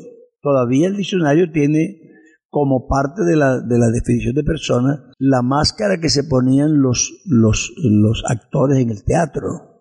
[0.41, 2.01] Todavía el diccionario tiene
[2.49, 7.23] como parte de la, de la definición de persona la máscara que se ponían los,
[7.25, 9.72] los, los actores en el teatro.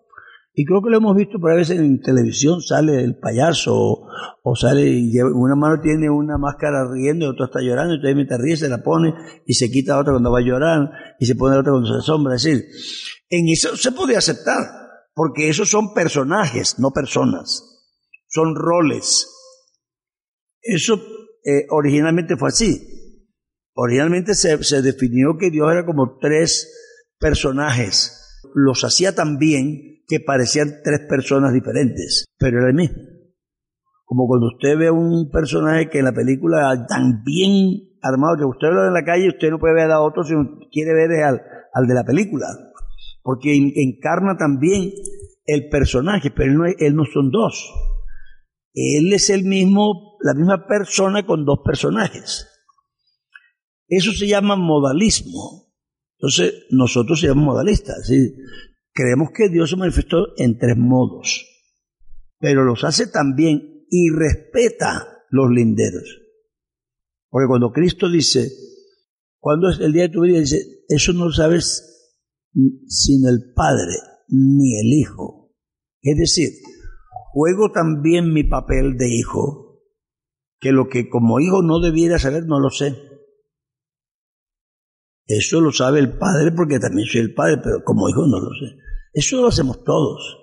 [0.54, 3.74] Y creo que lo hemos visto por a veces en televisión, sale el payaso
[4.42, 8.16] o, sale y una mano tiene una máscara riendo y otra está llorando, y entonces
[8.16, 9.14] mientras ríe se la pone
[9.46, 12.36] y se quita otra cuando va a llorar y se pone otra cuando se asombra.
[12.36, 12.66] Es decir,
[13.30, 14.60] en eso se puede aceptar,
[15.14, 17.88] porque esos son personajes, no personas,
[18.28, 19.26] son roles.
[20.60, 21.00] Eso
[21.44, 22.78] eh, originalmente fue así.
[23.74, 26.70] Originalmente se, se definió que Dios era como tres
[27.18, 28.21] personajes.
[28.54, 32.96] Los hacía también que parecían tres personas diferentes, pero era el mismo.
[34.04, 38.68] Como cuando usted ve un personaje que en la película tan bien armado que usted
[38.68, 41.40] lo ve en la calle, usted no puede ver a otro, sino quiere ver al,
[41.72, 42.46] al de la película,
[43.22, 44.90] porque encarna también
[45.46, 47.72] el personaje, pero él él no son dos.
[48.74, 52.48] Él es el mismo, la misma persona con dos personajes.
[53.88, 55.61] Eso se llama modalismo.
[56.22, 58.08] Entonces, nosotros se llamamos modalistas.
[58.92, 61.44] Creemos que Dios se manifestó en tres modos,
[62.38, 66.20] pero los hace también y respeta los linderos.
[67.28, 68.52] Porque cuando Cristo dice,
[69.40, 72.14] cuando es el día de tu vida, dice, eso no lo sabes
[72.86, 73.96] sin el Padre
[74.28, 75.50] ni el Hijo.
[76.02, 76.50] Es decir,
[77.32, 79.80] juego también mi papel de hijo,
[80.60, 82.94] que lo que como hijo no debiera saber, no lo sé.
[85.26, 88.50] Eso lo sabe el padre porque también soy el padre, pero como hijo no lo
[88.50, 88.76] sé.
[89.12, 90.38] Eso lo hacemos todos.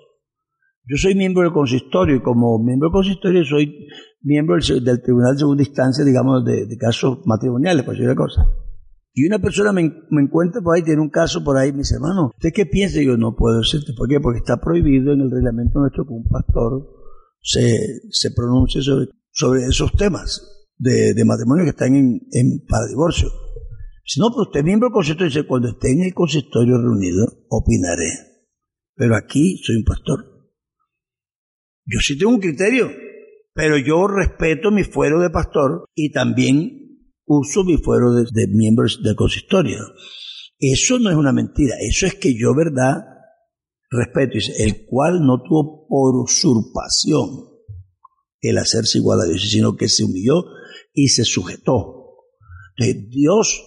[0.86, 3.86] Yo soy miembro del consistorio y como miembro del consistorio soy
[4.22, 8.46] miembro del, Tribunal de Segunda Instancia, digamos, de, casos matrimoniales, por cosa.
[9.12, 12.30] Y una persona me, encuentra por ahí, tiene un caso por ahí, me dice, hermano,
[12.34, 13.00] ¿usted qué piensa?
[13.00, 13.92] Y yo no puedo decirte.
[13.96, 14.20] ¿Por qué?
[14.20, 16.88] Porque está prohibido en el reglamento nuestro que un pastor
[17.42, 22.20] se, se pronuncie sobre, sobre esos temas de, matrimonio que están en,
[22.68, 23.28] para divorcio.
[24.18, 28.10] No, pues usted es miembro del consistorio, dice, cuando esté en el consistorio reunido, opinaré.
[28.94, 30.50] Pero aquí soy un pastor.
[31.86, 32.90] Yo sí tengo un criterio,
[33.54, 36.80] pero yo respeto mi fuero de pastor y también
[37.26, 39.78] uso mi fuero de, miembros del consistorio.
[40.58, 43.02] Eso no es una mentira, eso es que yo, verdad,
[43.90, 47.48] respeto, el cual no tuvo por usurpación
[48.40, 50.44] el hacerse igual a Dios, sino que se humilló
[50.92, 52.00] y se sujetó.
[52.76, 53.62] Entonces, Dios,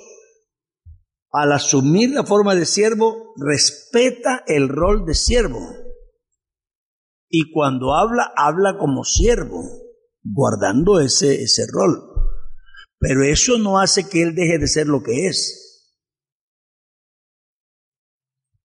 [1.33, 5.59] al asumir la forma de siervo, respeta el rol de siervo.
[7.27, 9.63] Y cuando habla, habla como siervo,
[10.21, 12.03] guardando ese, ese rol.
[12.99, 15.59] Pero eso no hace que él deje de ser lo que es.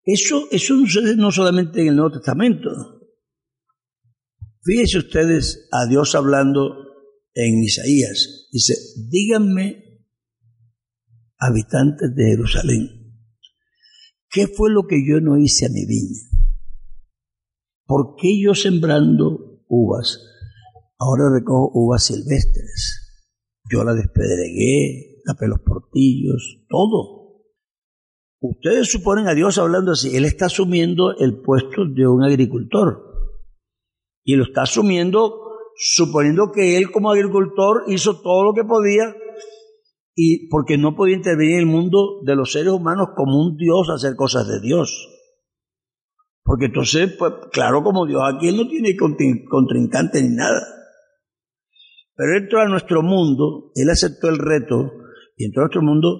[0.04, 2.68] Eso, eso no sucede no solamente en el Nuevo Testamento.
[4.62, 6.76] Fíjense ustedes a Dios hablando
[7.32, 8.48] en Isaías.
[8.52, 8.74] Dice,
[9.08, 9.87] díganme,
[11.38, 12.88] habitantes de Jerusalén,
[14.30, 16.28] ¿qué fue lo que yo no hice a mi viña?
[17.86, 20.20] ¿Por qué yo sembrando uvas,
[20.98, 23.22] ahora recojo uvas silvestres?
[23.70, 27.18] Yo la despedregué, tapé los portillos, todo.
[28.40, 30.16] Ustedes suponen a Dios hablando así.
[30.16, 33.04] Él está asumiendo el puesto de un agricultor.
[34.24, 39.14] Y lo está asumiendo suponiendo que él como agricultor hizo todo lo que podía
[40.20, 43.88] y porque no podía intervenir en el mundo de los seres humanos como un Dios
[43.88, 45.08] hacer cosas de Dios.
[46.42, 50.60] Porque entonces, pues claro, como Dios aquí él no tiene contrincante ni nada.
[52.16, 54.90] Pero entró a nuestro mundo, él aceptó el reto
[55.36, 56.18] y entró a nuestro mundo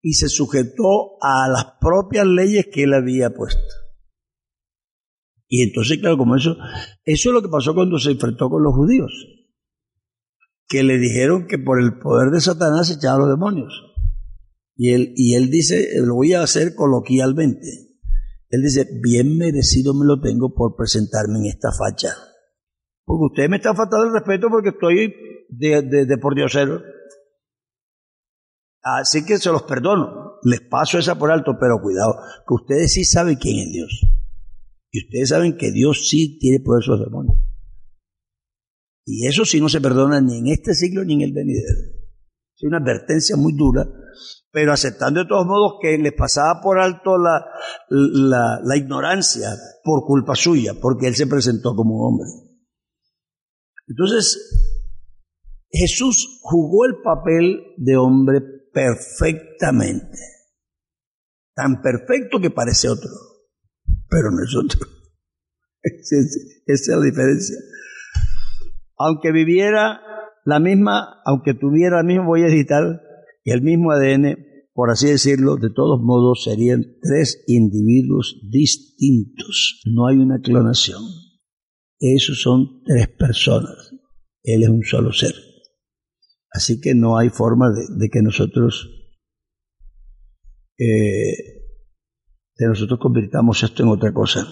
[0.00, 3.60] y se sujetó a las propias leyes que él había puesto.
[5.48, 6.56] Y entonces, claro, como eso,
[7.04, 9.12] eso es lo que pasó cuando se enfrentó con los judíos,
[10.68, 13.72] que le dijeron que por el poder de Satanás se echaban los demonios.
[14.76, 17.94] Y él, y él dice, lo voy a hacer coloquialmente.
[18.48, 22.14] Él dice, bien merecido me lo tengo por presentarme en esta facha.
[23.04, 25.14] Porque usted me está faltando el respeto porque estoy
[25.48, 26.82] de, de, por diosero.
[28.82, 33.04] Así que se los perdono, les paso esa por alto, pero cuidado, que ustedes sí
[33.04, 34.06] saben quién es Dios.
[34.90, 37.38] Y ustedes saben que Dios sí tiene poder sobre los demonios.
[39.04, 41.80] Y eso sí no se perdona ni en este siglo ni en el venidero.
[42.56, 43.86] Es una advertencia muy dura,
[44.50, 47.44] pero aceptando de todos modos que les pasaba por alto la,
[47.90, 49.50] la, ignorancia
[49.82, 52.28] por culpa suya, porque él se presentó como hombre.
[53.88, 54.38] Entonces,
[55.70, 58.40] Jesús jugó el papel de hombre
[58.72, 60.18] perfectamente.
[61.54, 63.10] Tan perfecto que parece otro,
[64.08, 64.88] pero no es otro.
[65.82, 66.16] Esa
[66.66, 67.56] es la diferencia.
[69.06, 70.00] Aunque viviera
[70.46, 73.02] la misma, aunque tuviera el mismo voy a editar
[73.44, 74.38] y el mismo ADN,
[74.72, 79.82] por así decirlo, de todos modos serían tres individuos distintos.
[79.84, 81.02] No hay una clonación.
[82.00, 83.92] Esos son tres personas.
[84.42, 85.34] Él es un solo ser.
[86.50, 88.88] Así que no hay forma de, que nosotros
[90.78, 91.64] eh,
[92.56, 94.46] de nosotros convirtamos esto en otra cosa.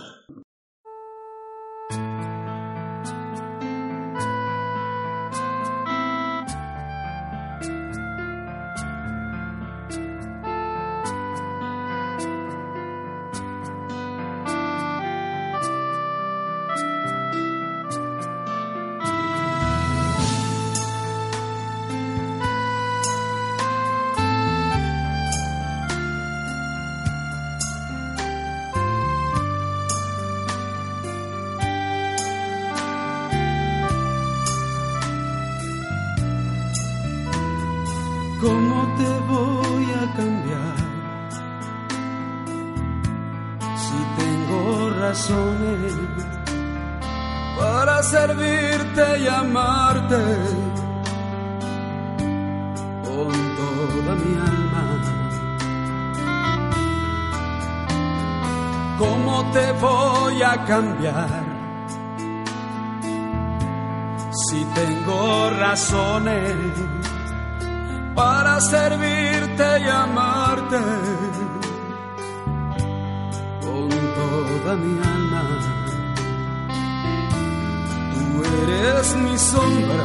[64.75, 66.54] Tengo razones
[68.15, 70.79] para servirte y amarte
[73.60, 75.44] con toda mi alma.
[78.13, 78.25] Tú
[78.63, 80.04] eres mi sombra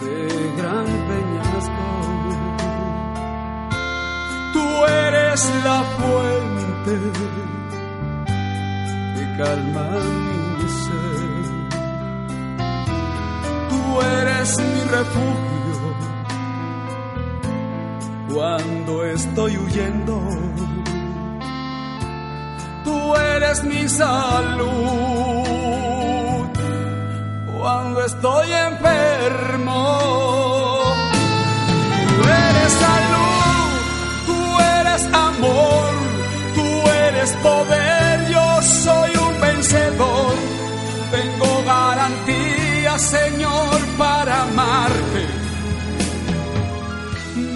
[0.00, 1.88] de gran peñasco.
[4.52, 6.94] Tú eres la fuente
[9.14, 10.37] que calma
[14.02, 15.48] Eres mi refugio
[18.32, 20.20] cuando estoy huyendo.
[22.84, 24.68] Tú eres mi salud
[27.58, 29.98] cuando estoy enfermo.
[32.06, 33.68] Tú eres salud,
[34.26, 34.38] tú
[34.78, 35.90] eres amor,
[36.54, 37.77] tú eres poder,
[42.98, 45.26] Señor, para amarte.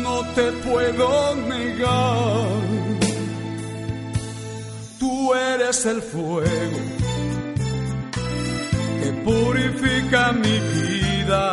[0.03, 2.47] No te puedo negar.
[5.01, 6.79] Tú eres el fuego
[9.03, 11.45] que purifica mi vida.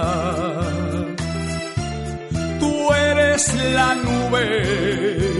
[2.59, 5.31] Tú eres la nube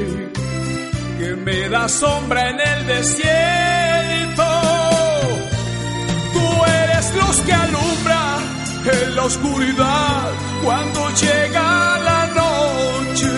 [1.20, 4.50] que me da sombra en el desierto.
[6.34, 8.29] Tú eres luz que alumbra
[8.92, 10.32] en la oscuridad
[10.64, 13.32] cuando llega la noche.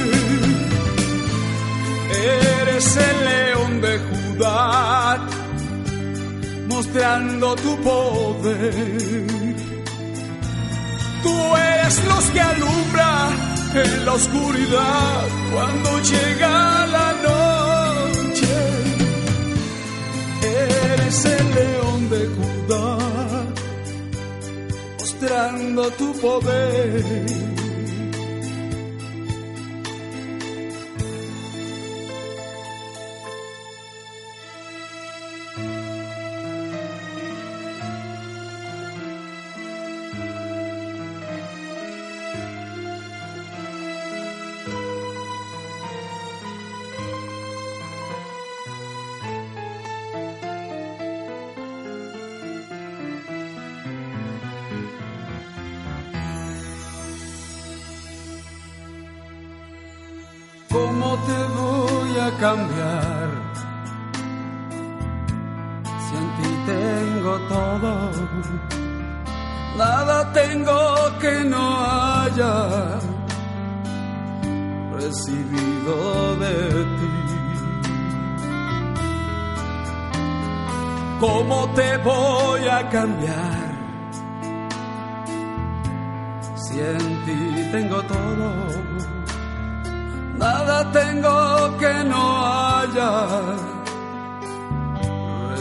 [2.61, 5.17] Eres el león de Judá
[6.67, 8.73] mostrando tu poder.
[11.23, 13.11] Tú eres luz que alumbra
[13.83, 15.23] en la oscuridad
[15.53, 18.53] cuando llega la noche.
[20.41, 22.80] Eres el león de Judá,
[25.21, 27.40] mostrando tu poder.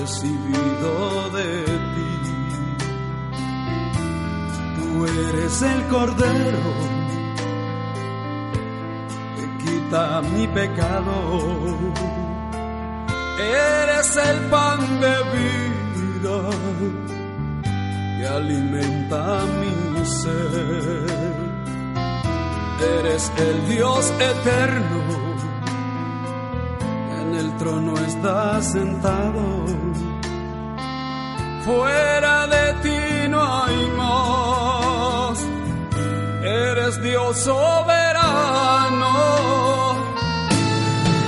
[0.00, 2.12] Recibido de ti.
[4.76, 6.64] Tú eres el cordero
[9.36, 11.16] que quita mi pecado.
[13.38, 16.38] Eres el pan de vida
[18.16, 21.06] que alimenta mi ser.
[22.98, 25.00] Eres el Dios eterno,
[27.20, 29.89] en el trono estás sentado.
[31.70, 35.38] Fuera de ti no hay más.
[36.42, 39.14] Eres Dios soberano.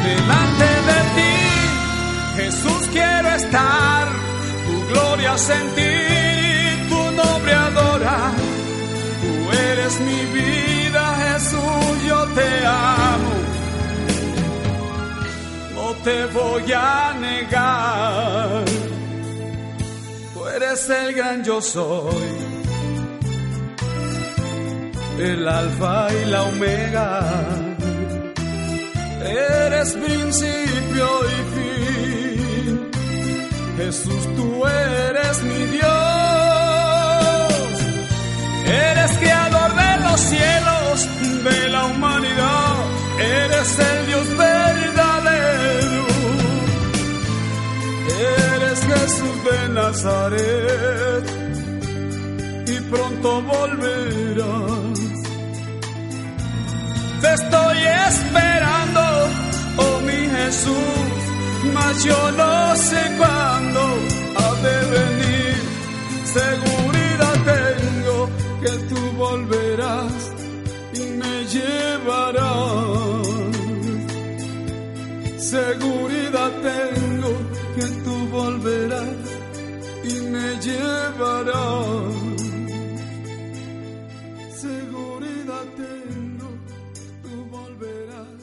[0.08, 1.36] Delante de ti,
[2.38, 4.08] Jesús, quiero estar.
[4.66, 8.32] Tu gloria sentir, tu nombre adorar.
[9.22, 9.32] Tú
[9.70, 13.32] eres mi vida, Jesús, yo te amo.
[15.76, 18.71] No te voy a negar.
[20.72, 22.28] Eres el gran yo soy.
[25.18, 27.20] El alfa y la omega.
[29.22, 32.90] Eres principio y fin.
[33.76, 35.92] Jesús, tú eres mi Dios.
[38.64, 41.08] Eres creador de los cielos,
[41.44, 42.76] de la humanidad.
[43.18, 44.51] Eres el Dios verdadero.
[49.02, 51.24] Jesús de Nazaret.
[52.66, 54.98] Y pronto volverás.
[57.20, 57.78] Te estoy
[58.08, 59.02] esperando,
[59.78, 61.18] oh mi Jesús,
[61.74, 63.80] mas yo no sé cuándo
[64.40, 65.62] ha de venir.
[66.34, 66.82] Seguro
[68.88, 70.32] tú volverás
[70.94, 72.52] y me llevarás.
[75.38, 77.01] Seguridad tengo que
[80.04, 80.56] y me
[85.76, 86.48] tengo,
[87.22, 88.42] tú volverás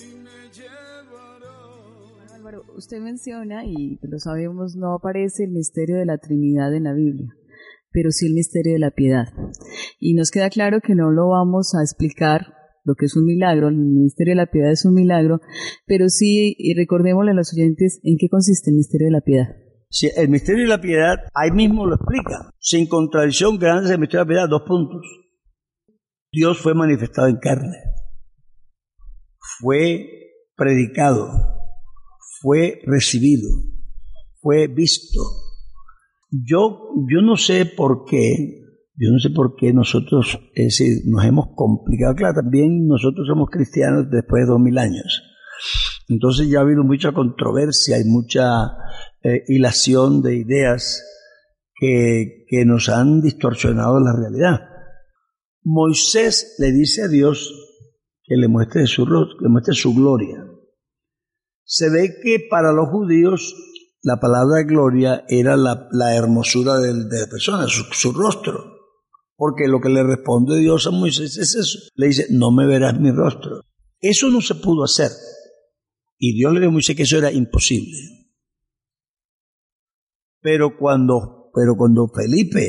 [0.00, 2.32] y me llevarás.
[2.32, 6.94] Álvaro, usted menciona, y lo sabemos, no aparece el misterio de la Trinidad en la
[6.94, 7.34] Biblia
[7.90, 9.26] pero sí el misterio de la piedad.
[9.98, 12.57] Y nos queda claro que no lo vamos a explicar
[12.88, 15.42] lo que es un milagro, el misterio de la piedad es un milagro,
[15.86, 19.48] pero sí, y recordémosle a los oyentes en qué consiste el misterio de la piedad.
[20.16, 22.50] El misterio de la piedad, ahí mismo lo explica.
[22.58, 25.02] Sin contradicción, grande el misterio de la piedad, dos puntos.
[26.32, 27.76] Dios fue manifestado en carne,
[29.60, 30.08] fue
[30.56, 31.28] predicado,
[32.40, 33.48] fue recibido,
[34.40, 35.20] fue visto,
[36.30, 38.62] yo, yo no sé por qué,
[38.98, 40.38] yo no sé por qué nosotros
[41.06, 42.14] nos hemos complicado.
[42.16, 45.22] Claro, también nosotros somos cristianos después de dos mil años.
[46.08, 48.66] Entonces ya ha habido mucha controversia y mucha
[49.22, 51.04] eh, hilación de ideas
[51.74, 54.60] que, que nos han distorsionado la realidad.
[55.62, 57.52] Moisés le dice a Dios
[58.24, 60.44] que le muestre su, que le muestre su gloria.
[61.64, 63.54] Se ve que para los judíos
[64.02, 68.77] la palabra gloria era la, hermosura de, la persona, su, rostro.
[69.38, 71.78] Porque lo que le responde Dios a Moisés es eso.
[71.94, 73.62] Le dice, no me verás mi rostro.
[74.00, 75.12] Eso no se pudo hacer.
[76.18, 77.96] Y Dios le dijo a Moisés que eso era imposible.
[80.40, 82.66] Pero cuando, pero cuando Felipe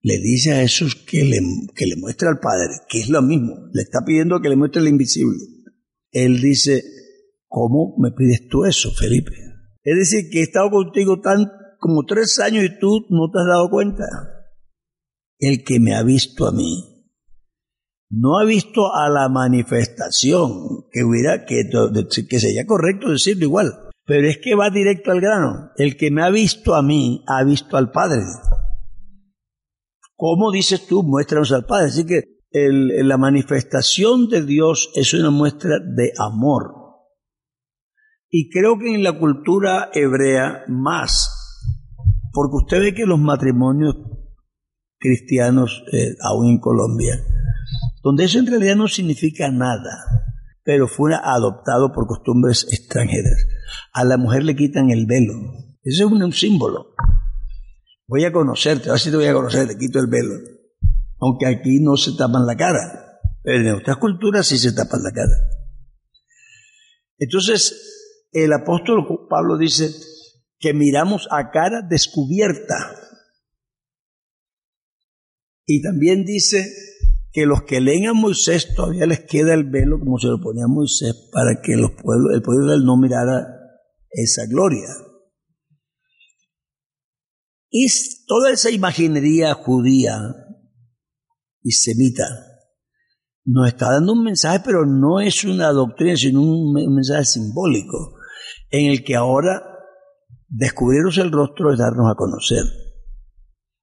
[0.00, 1.38] le dice a Jesús que le,
[1.76, 4.80] que le muestre al Padre, que es lo mismo, le está pidiendo que le muestre
[4.80, 5.36] el invisible.
[6.12, 6.82] Él dice,
[7.46, 9.32] ¿cómo me pides tú eso, Felipe?
[9.82, 11.46] Es decir, que he estado contigo tan
[11.78, 14.04] como tres años y tú no te has dado cuenta.
[15.40, 16.86] El que me ha visto a mí
[18.10, 21.62] no ha visto a la manifestación, que hubiera que,
[22.28, 23.72] que sería correcto decirlo igual,
[24.04, 25.70] pero es que va directo al grano.
[25.76, 28.22] El que me ha visto a mí ha visto al Padre.
[30.16, 31.04] ¿Cómo dices tú?
[31.04, 31.86] Muéstranos al Padre.
[31.86, 36.74] Así que la manifestación de Dios es una muestra de amor.
[38.28, 41.30] Y creo que en la cultura hebrea más,
[42.32, 43.96] porque usted ve que los matrimonios
[45.00, 47.20] cristianos, eh, aún en Colombia,
[48.02, 49.90] donde eso en realidad no significa nada,
[50.62, 53.46] pero fue adoptado por costumbres extranjeras.
[53.92, 55.34] A la mujer le quitan el velo.
[55.82, 56.94] Eso es un, símbolo.
[58.06, 60.34] Voy a conocerte, ahora sí te voy a conocer, le quito el velo.
[61.18, 65.12] Aunque aquí no se tapan la cara, pero en otras culturas sí se tapan la
[65.12, 65.34] cara.
[67.18, 69.90] Entonces, el apóstol Pablo dice
[70.58, 72.94] que miramos a cara descubierta.
[75.72, 76.68] Y también dice
[77.30, 80.66] que los que leen a Moisés todavía les queda el velo como se lo ponía
[80.66, 83.46] Moisés para que los pueblos, el pueblo no mirara
[84.10, 84.88] esa gloria.
[87.70, 87.86] Y
[88.26, 90.18] toda esa imaginería judía
[91.62, 92.24] y semita
[93.44, 98.16] nos está dando un mensaje, pero no es una doctrina, sino un mensaje simbólico
[98.70, 99.62] en el que ahora
[100.48, 102.89] descubrirnos el rostro es darnos a conocer.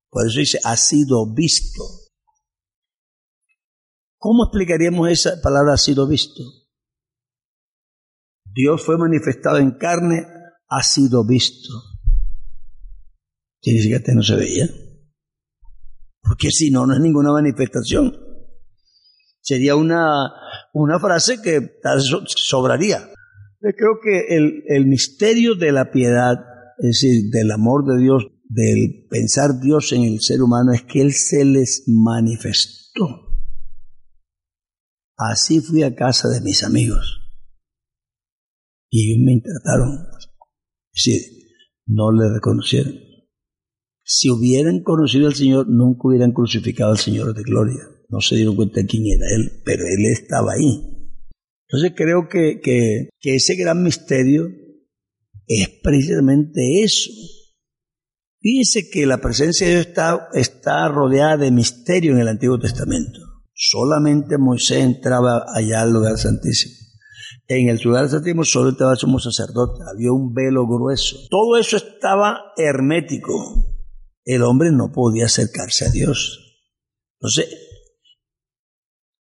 [0.09, 1.83] Por eso dice, ha sido visto.
[4.17, 6.43] ¿Cómo explicaríamos esa palabra ha sido visto?
[8.45, 10.25] Dios fue manifestado en carne,
[10.69, 11.69] ha sido visto.
[13.61, 14.67] Significa que no se veía.
[16.21, 18.17] Porque si no, no es ninguna manifestación.
[19.41, 20.31] Sería una,
[20.73, 21.79] una frase que
[22.25, 22.99] sobraría.
[23.61, 26.35] Yo creo que el, el misterio de la piedad,
[26.79, 31.01] es decir, del amor de Dios, del pensar Dios en el ser humano, es que
[31.01, 33.27] Él se les manifestó.
[35.17, 37.17] Así fui a casa de mis amigos
[38.89, 40.07] y ellos me trataron.
[40.93, 41.21] Es decir,
[41.87, 42.93] no le reconocieron.
[44.03, 47.83] Si hubieran conocido al Señor, nunca hubieran crucificado al Señor de gloria.
[48.09, 50.97] No se dieron cuenta de quién era Él, pero Él estaba ahí.
[51.67, 54.47] Entonces creo que, que, ese gran misterio
[55.45, 57.11] es precisamente eso.
[58.39, 59.87] Fíjense que la presencia de Dios
[60.33, 63.19] está, rodeada de misterio en el Antiguo Testamento.
[63.53, 66.75] Solamente Moisés entraba allá al lugar santísimo.
[67.47, 71.17] En el lugar santísimo solo estaba sumo sacerdote, había un velo grueso.
[71.29, 73.33] Todo eso estaba hermético.
[74.23, 76.61] El hombre no podía acercarse a Dios.
[77.19, 77.47] Entonces,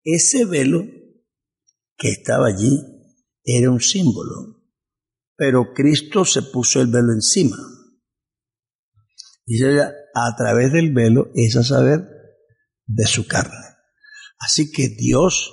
[0.04, 0.84] ese velo
[1.96, 2.80] que estaba allí
[3.44, 4.62] era un símbolo,
[5.36, 7.56] pero Cristo se puso el velo encima.
[9.46, 12.00] Y a través del velo es a saber
[12.86, 13.56] de su carne.
[14.38, 15.52] Así que Dios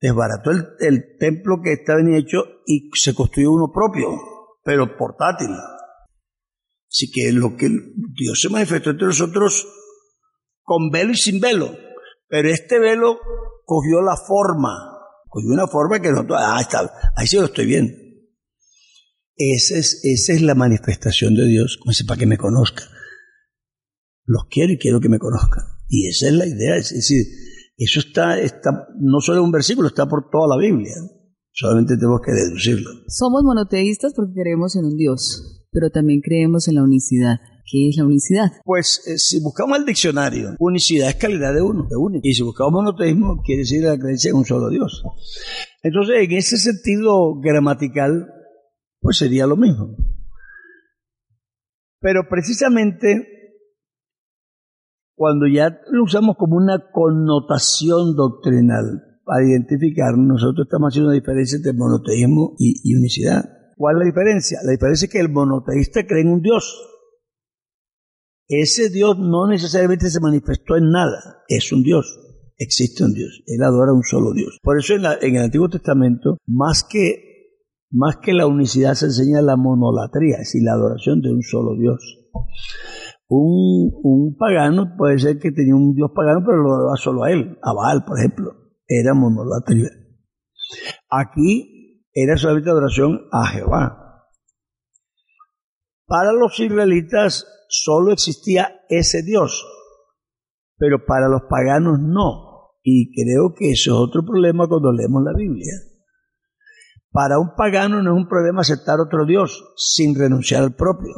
[0.00, 4.08] desbarató el, el templo que estaba bien hecho y se construyó uno propio,
[4.62, 5.50] pero portátil.
[6.90, 9.66] Así que lo que Dios se manifestó entre nosotros
[10.62, 11.76] con velo y sin velo,
[12.28, 13.18] pero este velo
[13.64, 14.74] cogió la forma,
[15.28, 17.92] cogió una forma que nosotros, ah, está, ahí sí lo estoy viendo.
[19.36, 22.84] Esa es, esa es la manifestación de Dios, como dice, para que me conozca.
[24.24, 25.64] Los quiero y quiero que me conozcan.
[25.88, 27.24] Y esa es la idea, es decir,
[27.76, 30.94] eso está, está no solo en un versículo, está por toda la Biblia.
[31.52, 32.90] Solamente tenemos que deducirlo.
[33.08, 37.36] Somos monoteístas porque creemos en un Dios, pero también creemos en la unicidad.
[37.70, 38.50] ¿Qué es la unicidad?
[38.64, 42.20] Pues eh, si buscamos el diccionario, unicidad es calidad de uno, de único.
[42.22, 45.02] Y si buscamos monoteísmo, quiere decir la creencia en un solo Dios.
[45.82, 48.26] Entonces, en ese sentido gramatical,
[49.00, 49.96] pues sería lo mismo.
[52.00, 53.33] Pero precisamente
[55.14, 61.56] cuando ya lo usamos como una connotación doctrinal para identificar, nosotros estamos haciendo una diferencia
[61.56, 63.44] entre monoteísmo y, unicidad.
[63.76, 64.58] ¿Cuál es la diferencia?
[64.64, 66.90] La diferencia es que el monoteísta cree en un Dios.
[68.46, 72.20] Ese Dios no necesariamente se manifestó en nada, es un Dios.
[72.56, 74.58] Existe un Dios, él adora un solo Dios.
[74.62, 77.56] Por eso en, en el Antiguo Testamento, más que,
[77.90, 81.76] más que la unicidad, se enseña la monolatría, es decir, la adoración de un solo
[81.76, 81.98] Dios.
[83.28, 87.30] Un, un, pagano puede ser que tenía un dios pagano, pero lo adoraba solo a
[87.30, 88.52] él, a Baal, por ejemplo.
[88.86, 89.88] Era monolatría.
[91.08, 94.28] Aquí era solamente adoración a Jehová.
[96.06, 99.66] Para los israelitas solo existía ese Dios,
[100.76, 102.72] pero para los paganos no.
[102.82, 105.72] Y creo que eso es otro problema cuando leemos la Biblia.
[107.10, 111.14] Para un pagano no es un problema aceptar otro Dios sin renunciar al propio.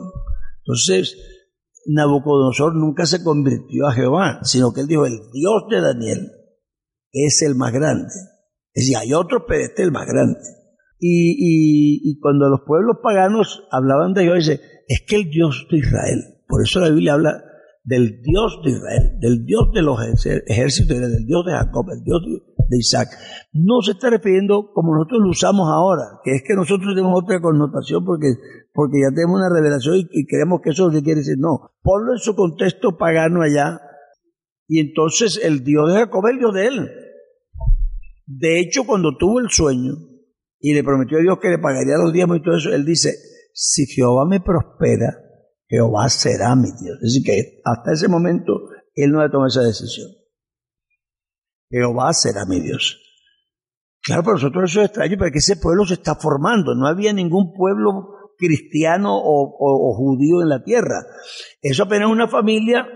[0.59, 1.17] Entonces,
[1.89, 6.33] Nabucodonosor nunca se convirtió a Jehová, sino que él dijo, el Dios de Daniel
[7.13, 8.13] es el más grande.
[8.73, 10.39] Es decir, hay otro, pero este es el más grande.
[10.99, 16.43] Y, cuando los pueblos paganos hablaban de Dios, dice, es que el Dios de Israel,
[16.49, 17.45] por eso la Biblia habla
[17.87, 22.21] del Dios de Israel, del Dios de los ejércitos, del Dios de Jacob, el Dios
[22.69, 23.09] de Isaac.
[23.53, 27.41] No se está refiriendo como nosotros lo usamos ahora, que es que nosotros tenemos otra
[27.41, 28.35] connotación porque,
[28.75, 31.37] porque ya tenemos una revelación y, creemos que eso es lo que quiere decir.
[31.39, 33.81] No, ponlo en su contexto pagano allá
[34.67, 36.91] y entonces el Dios de Jacob es el Dios de él.
[38.27, 39.95] De hecho, cuando tuvo el sueño
[40.59, 43.15] y le prometió a Dios que le pagaría los diezmos y todo eso, él dice,
[43.53, 45.23] si Jehová me prospera,
[45.69, 46.99] Jehová será mi Dios.
[47.03, 50.09] Es decir, que hasta ese momento él no había tomado esa decisión.
[51.71, 53.01] Jehová será mi Dios.
[54.03, 56.75] Claro, para nosotros eso es extraño porque ese pueblo se está formando.
[56.75, 61.05] No había ningún pueblo cristiano o, judío en la tierra.
[61.61, 62.87] Eso apenas una familia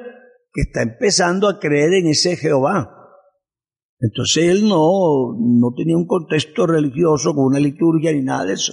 [0.53, 2.97] que está empezando a creer en ese Jehová.
[3.99, 8.73] Entonces él no, no tenía un contexto religioso con una liturgia ni nada de eso.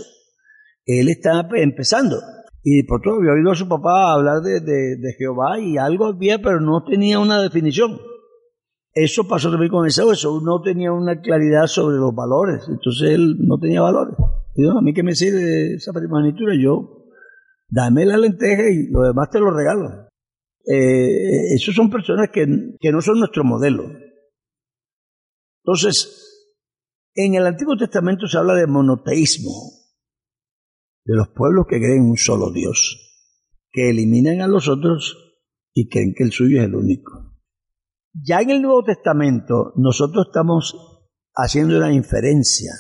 [0.86, 2.18] Él estaba empezando.
[2.70, 6.42] Y por todo había oído a su papá hablar de, de, Jehová y algo había,
[6.42, 7.98] pero no tenía una definición.
[8.94, 13.38] Eso pasó también con Esaú, eso no tenía una claridad sobre los valores, entonces él
[13.40, 14.18] no tenía valores.
[14.54, 17.06] Y a mí que me sirve esa primogenitura, yo
[17.70, 20.10] dame la lenteja y lo demás te lo regalo.
[20.66, 22.46] Eh, esos son personas que,
[22.82, 23.86] que no son nuestro modelo.
[25.64, 26.52] Entonces,
[27.16, 29.52] en el Antiguo Testamento se habla de monoteísmo,
[31.08, 33.00] de los pueblos que creen en un solo Dios,
[33.72, 35.16] que eliminan a los otros
[35.74, 37.34] y creen que el suyo es el único.
[38.14, 40.76] Ya en el Nuevo Testamento nosotros estamos
[41.34, 42.74] haciendo una inferencia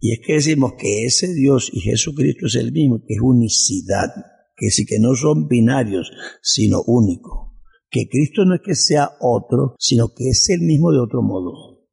[0.00, 4.10] y es que decimos que ese Dios y Jesucristo es el mismo, que es unicidad,
[4.54, 6.12] que sí que no son binarios,
[6.42, 7.56] sino único,
[7.88, 11.86] que Cristo no es que sea otro, sino que es el mismo de otro modo.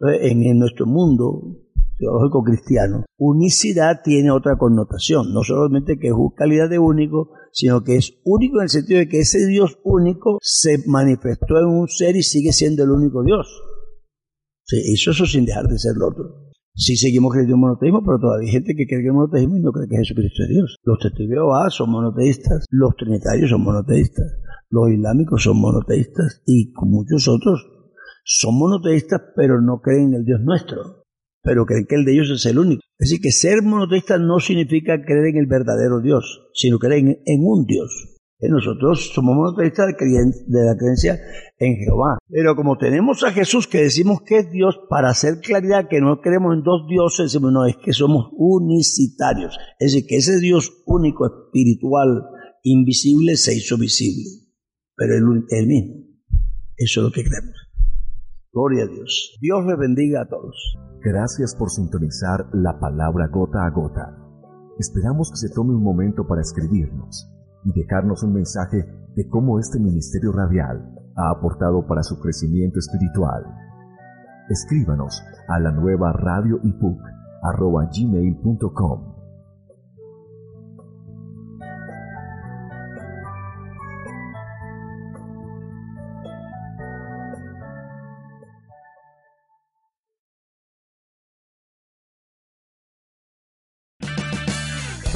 [0.00, 1.61] En, en nuestro mundo
[1.98, 7.96] teológico cristiano, unicidad tiene otra connotación, no solamente que es calidad de único, sino que
[7.96, 12.16] es único en el sentido de que ese Dios único se manifestó en un ser
[12.16, 13.46] y sigue siendo el único Dios.
[14.64, 16.52] Sí, eso, eso sin dejar de ser lo otro.
[16.74, 19.72] Sí seguimos creyendo en monoteísmo, pero todavía hay gente que cree en monoteísmo y no
[19.72, 20.76] cree que Jesucristo es Dios.
[20.84, 24.40] Los testigos son monoteístas, los trinitarios son monoteístas,
[24.70, 27.68] los islámicos son monoteístas y muchos otros
[28.24, 31.01] son monoteístas pero no creen en el Dios nuestro
[31.42, 32.82] pero creen que el de ellos es el único.
[32.98, 37.40] Es decir, que ser monoteísta no significa creer en el verdadero Dios, sino creer en,
[37.44, 38.08] un Dios.
[38.40, 41.20] Nosotros somos monoteístas de la creencia
[41.58, 42.18] en Jehová.
[42.28, 46.20] Pero como tenemos a Jesús que decimos que es Dios, para hacer claridad que no
[46.20, 49.56] creemos en dos dioses, decimos, no, es que somos unicitarios.
[49.78, 52.24] Es decir, que ese Dios único, espiritual,
[52.64, 54.24] invisible, se hizo visible.
[54.96, 55.94] Pero el, el mismo.
[56.76, 57.54] Eso es lo que queremos.
[58.52, 59.38] Gloria a Dios.
[59.40, 60.76] Dios le bendiga a todos.
[61.04, 64.16] Gracias por sintonizar la palabra gota a gota.
[64.78, 67.28] Esperamos que se tome un momento para escribirnos
[67.64, 68.86] y dejarnos un mensaje
[69.16, 73.42] de cómo este ministerio radial ha aportado para su crecimiento espiritual.
[74.48, 76.60] Escríbanos a la nueva radio
[77.42, 79.11] arroba gmail.com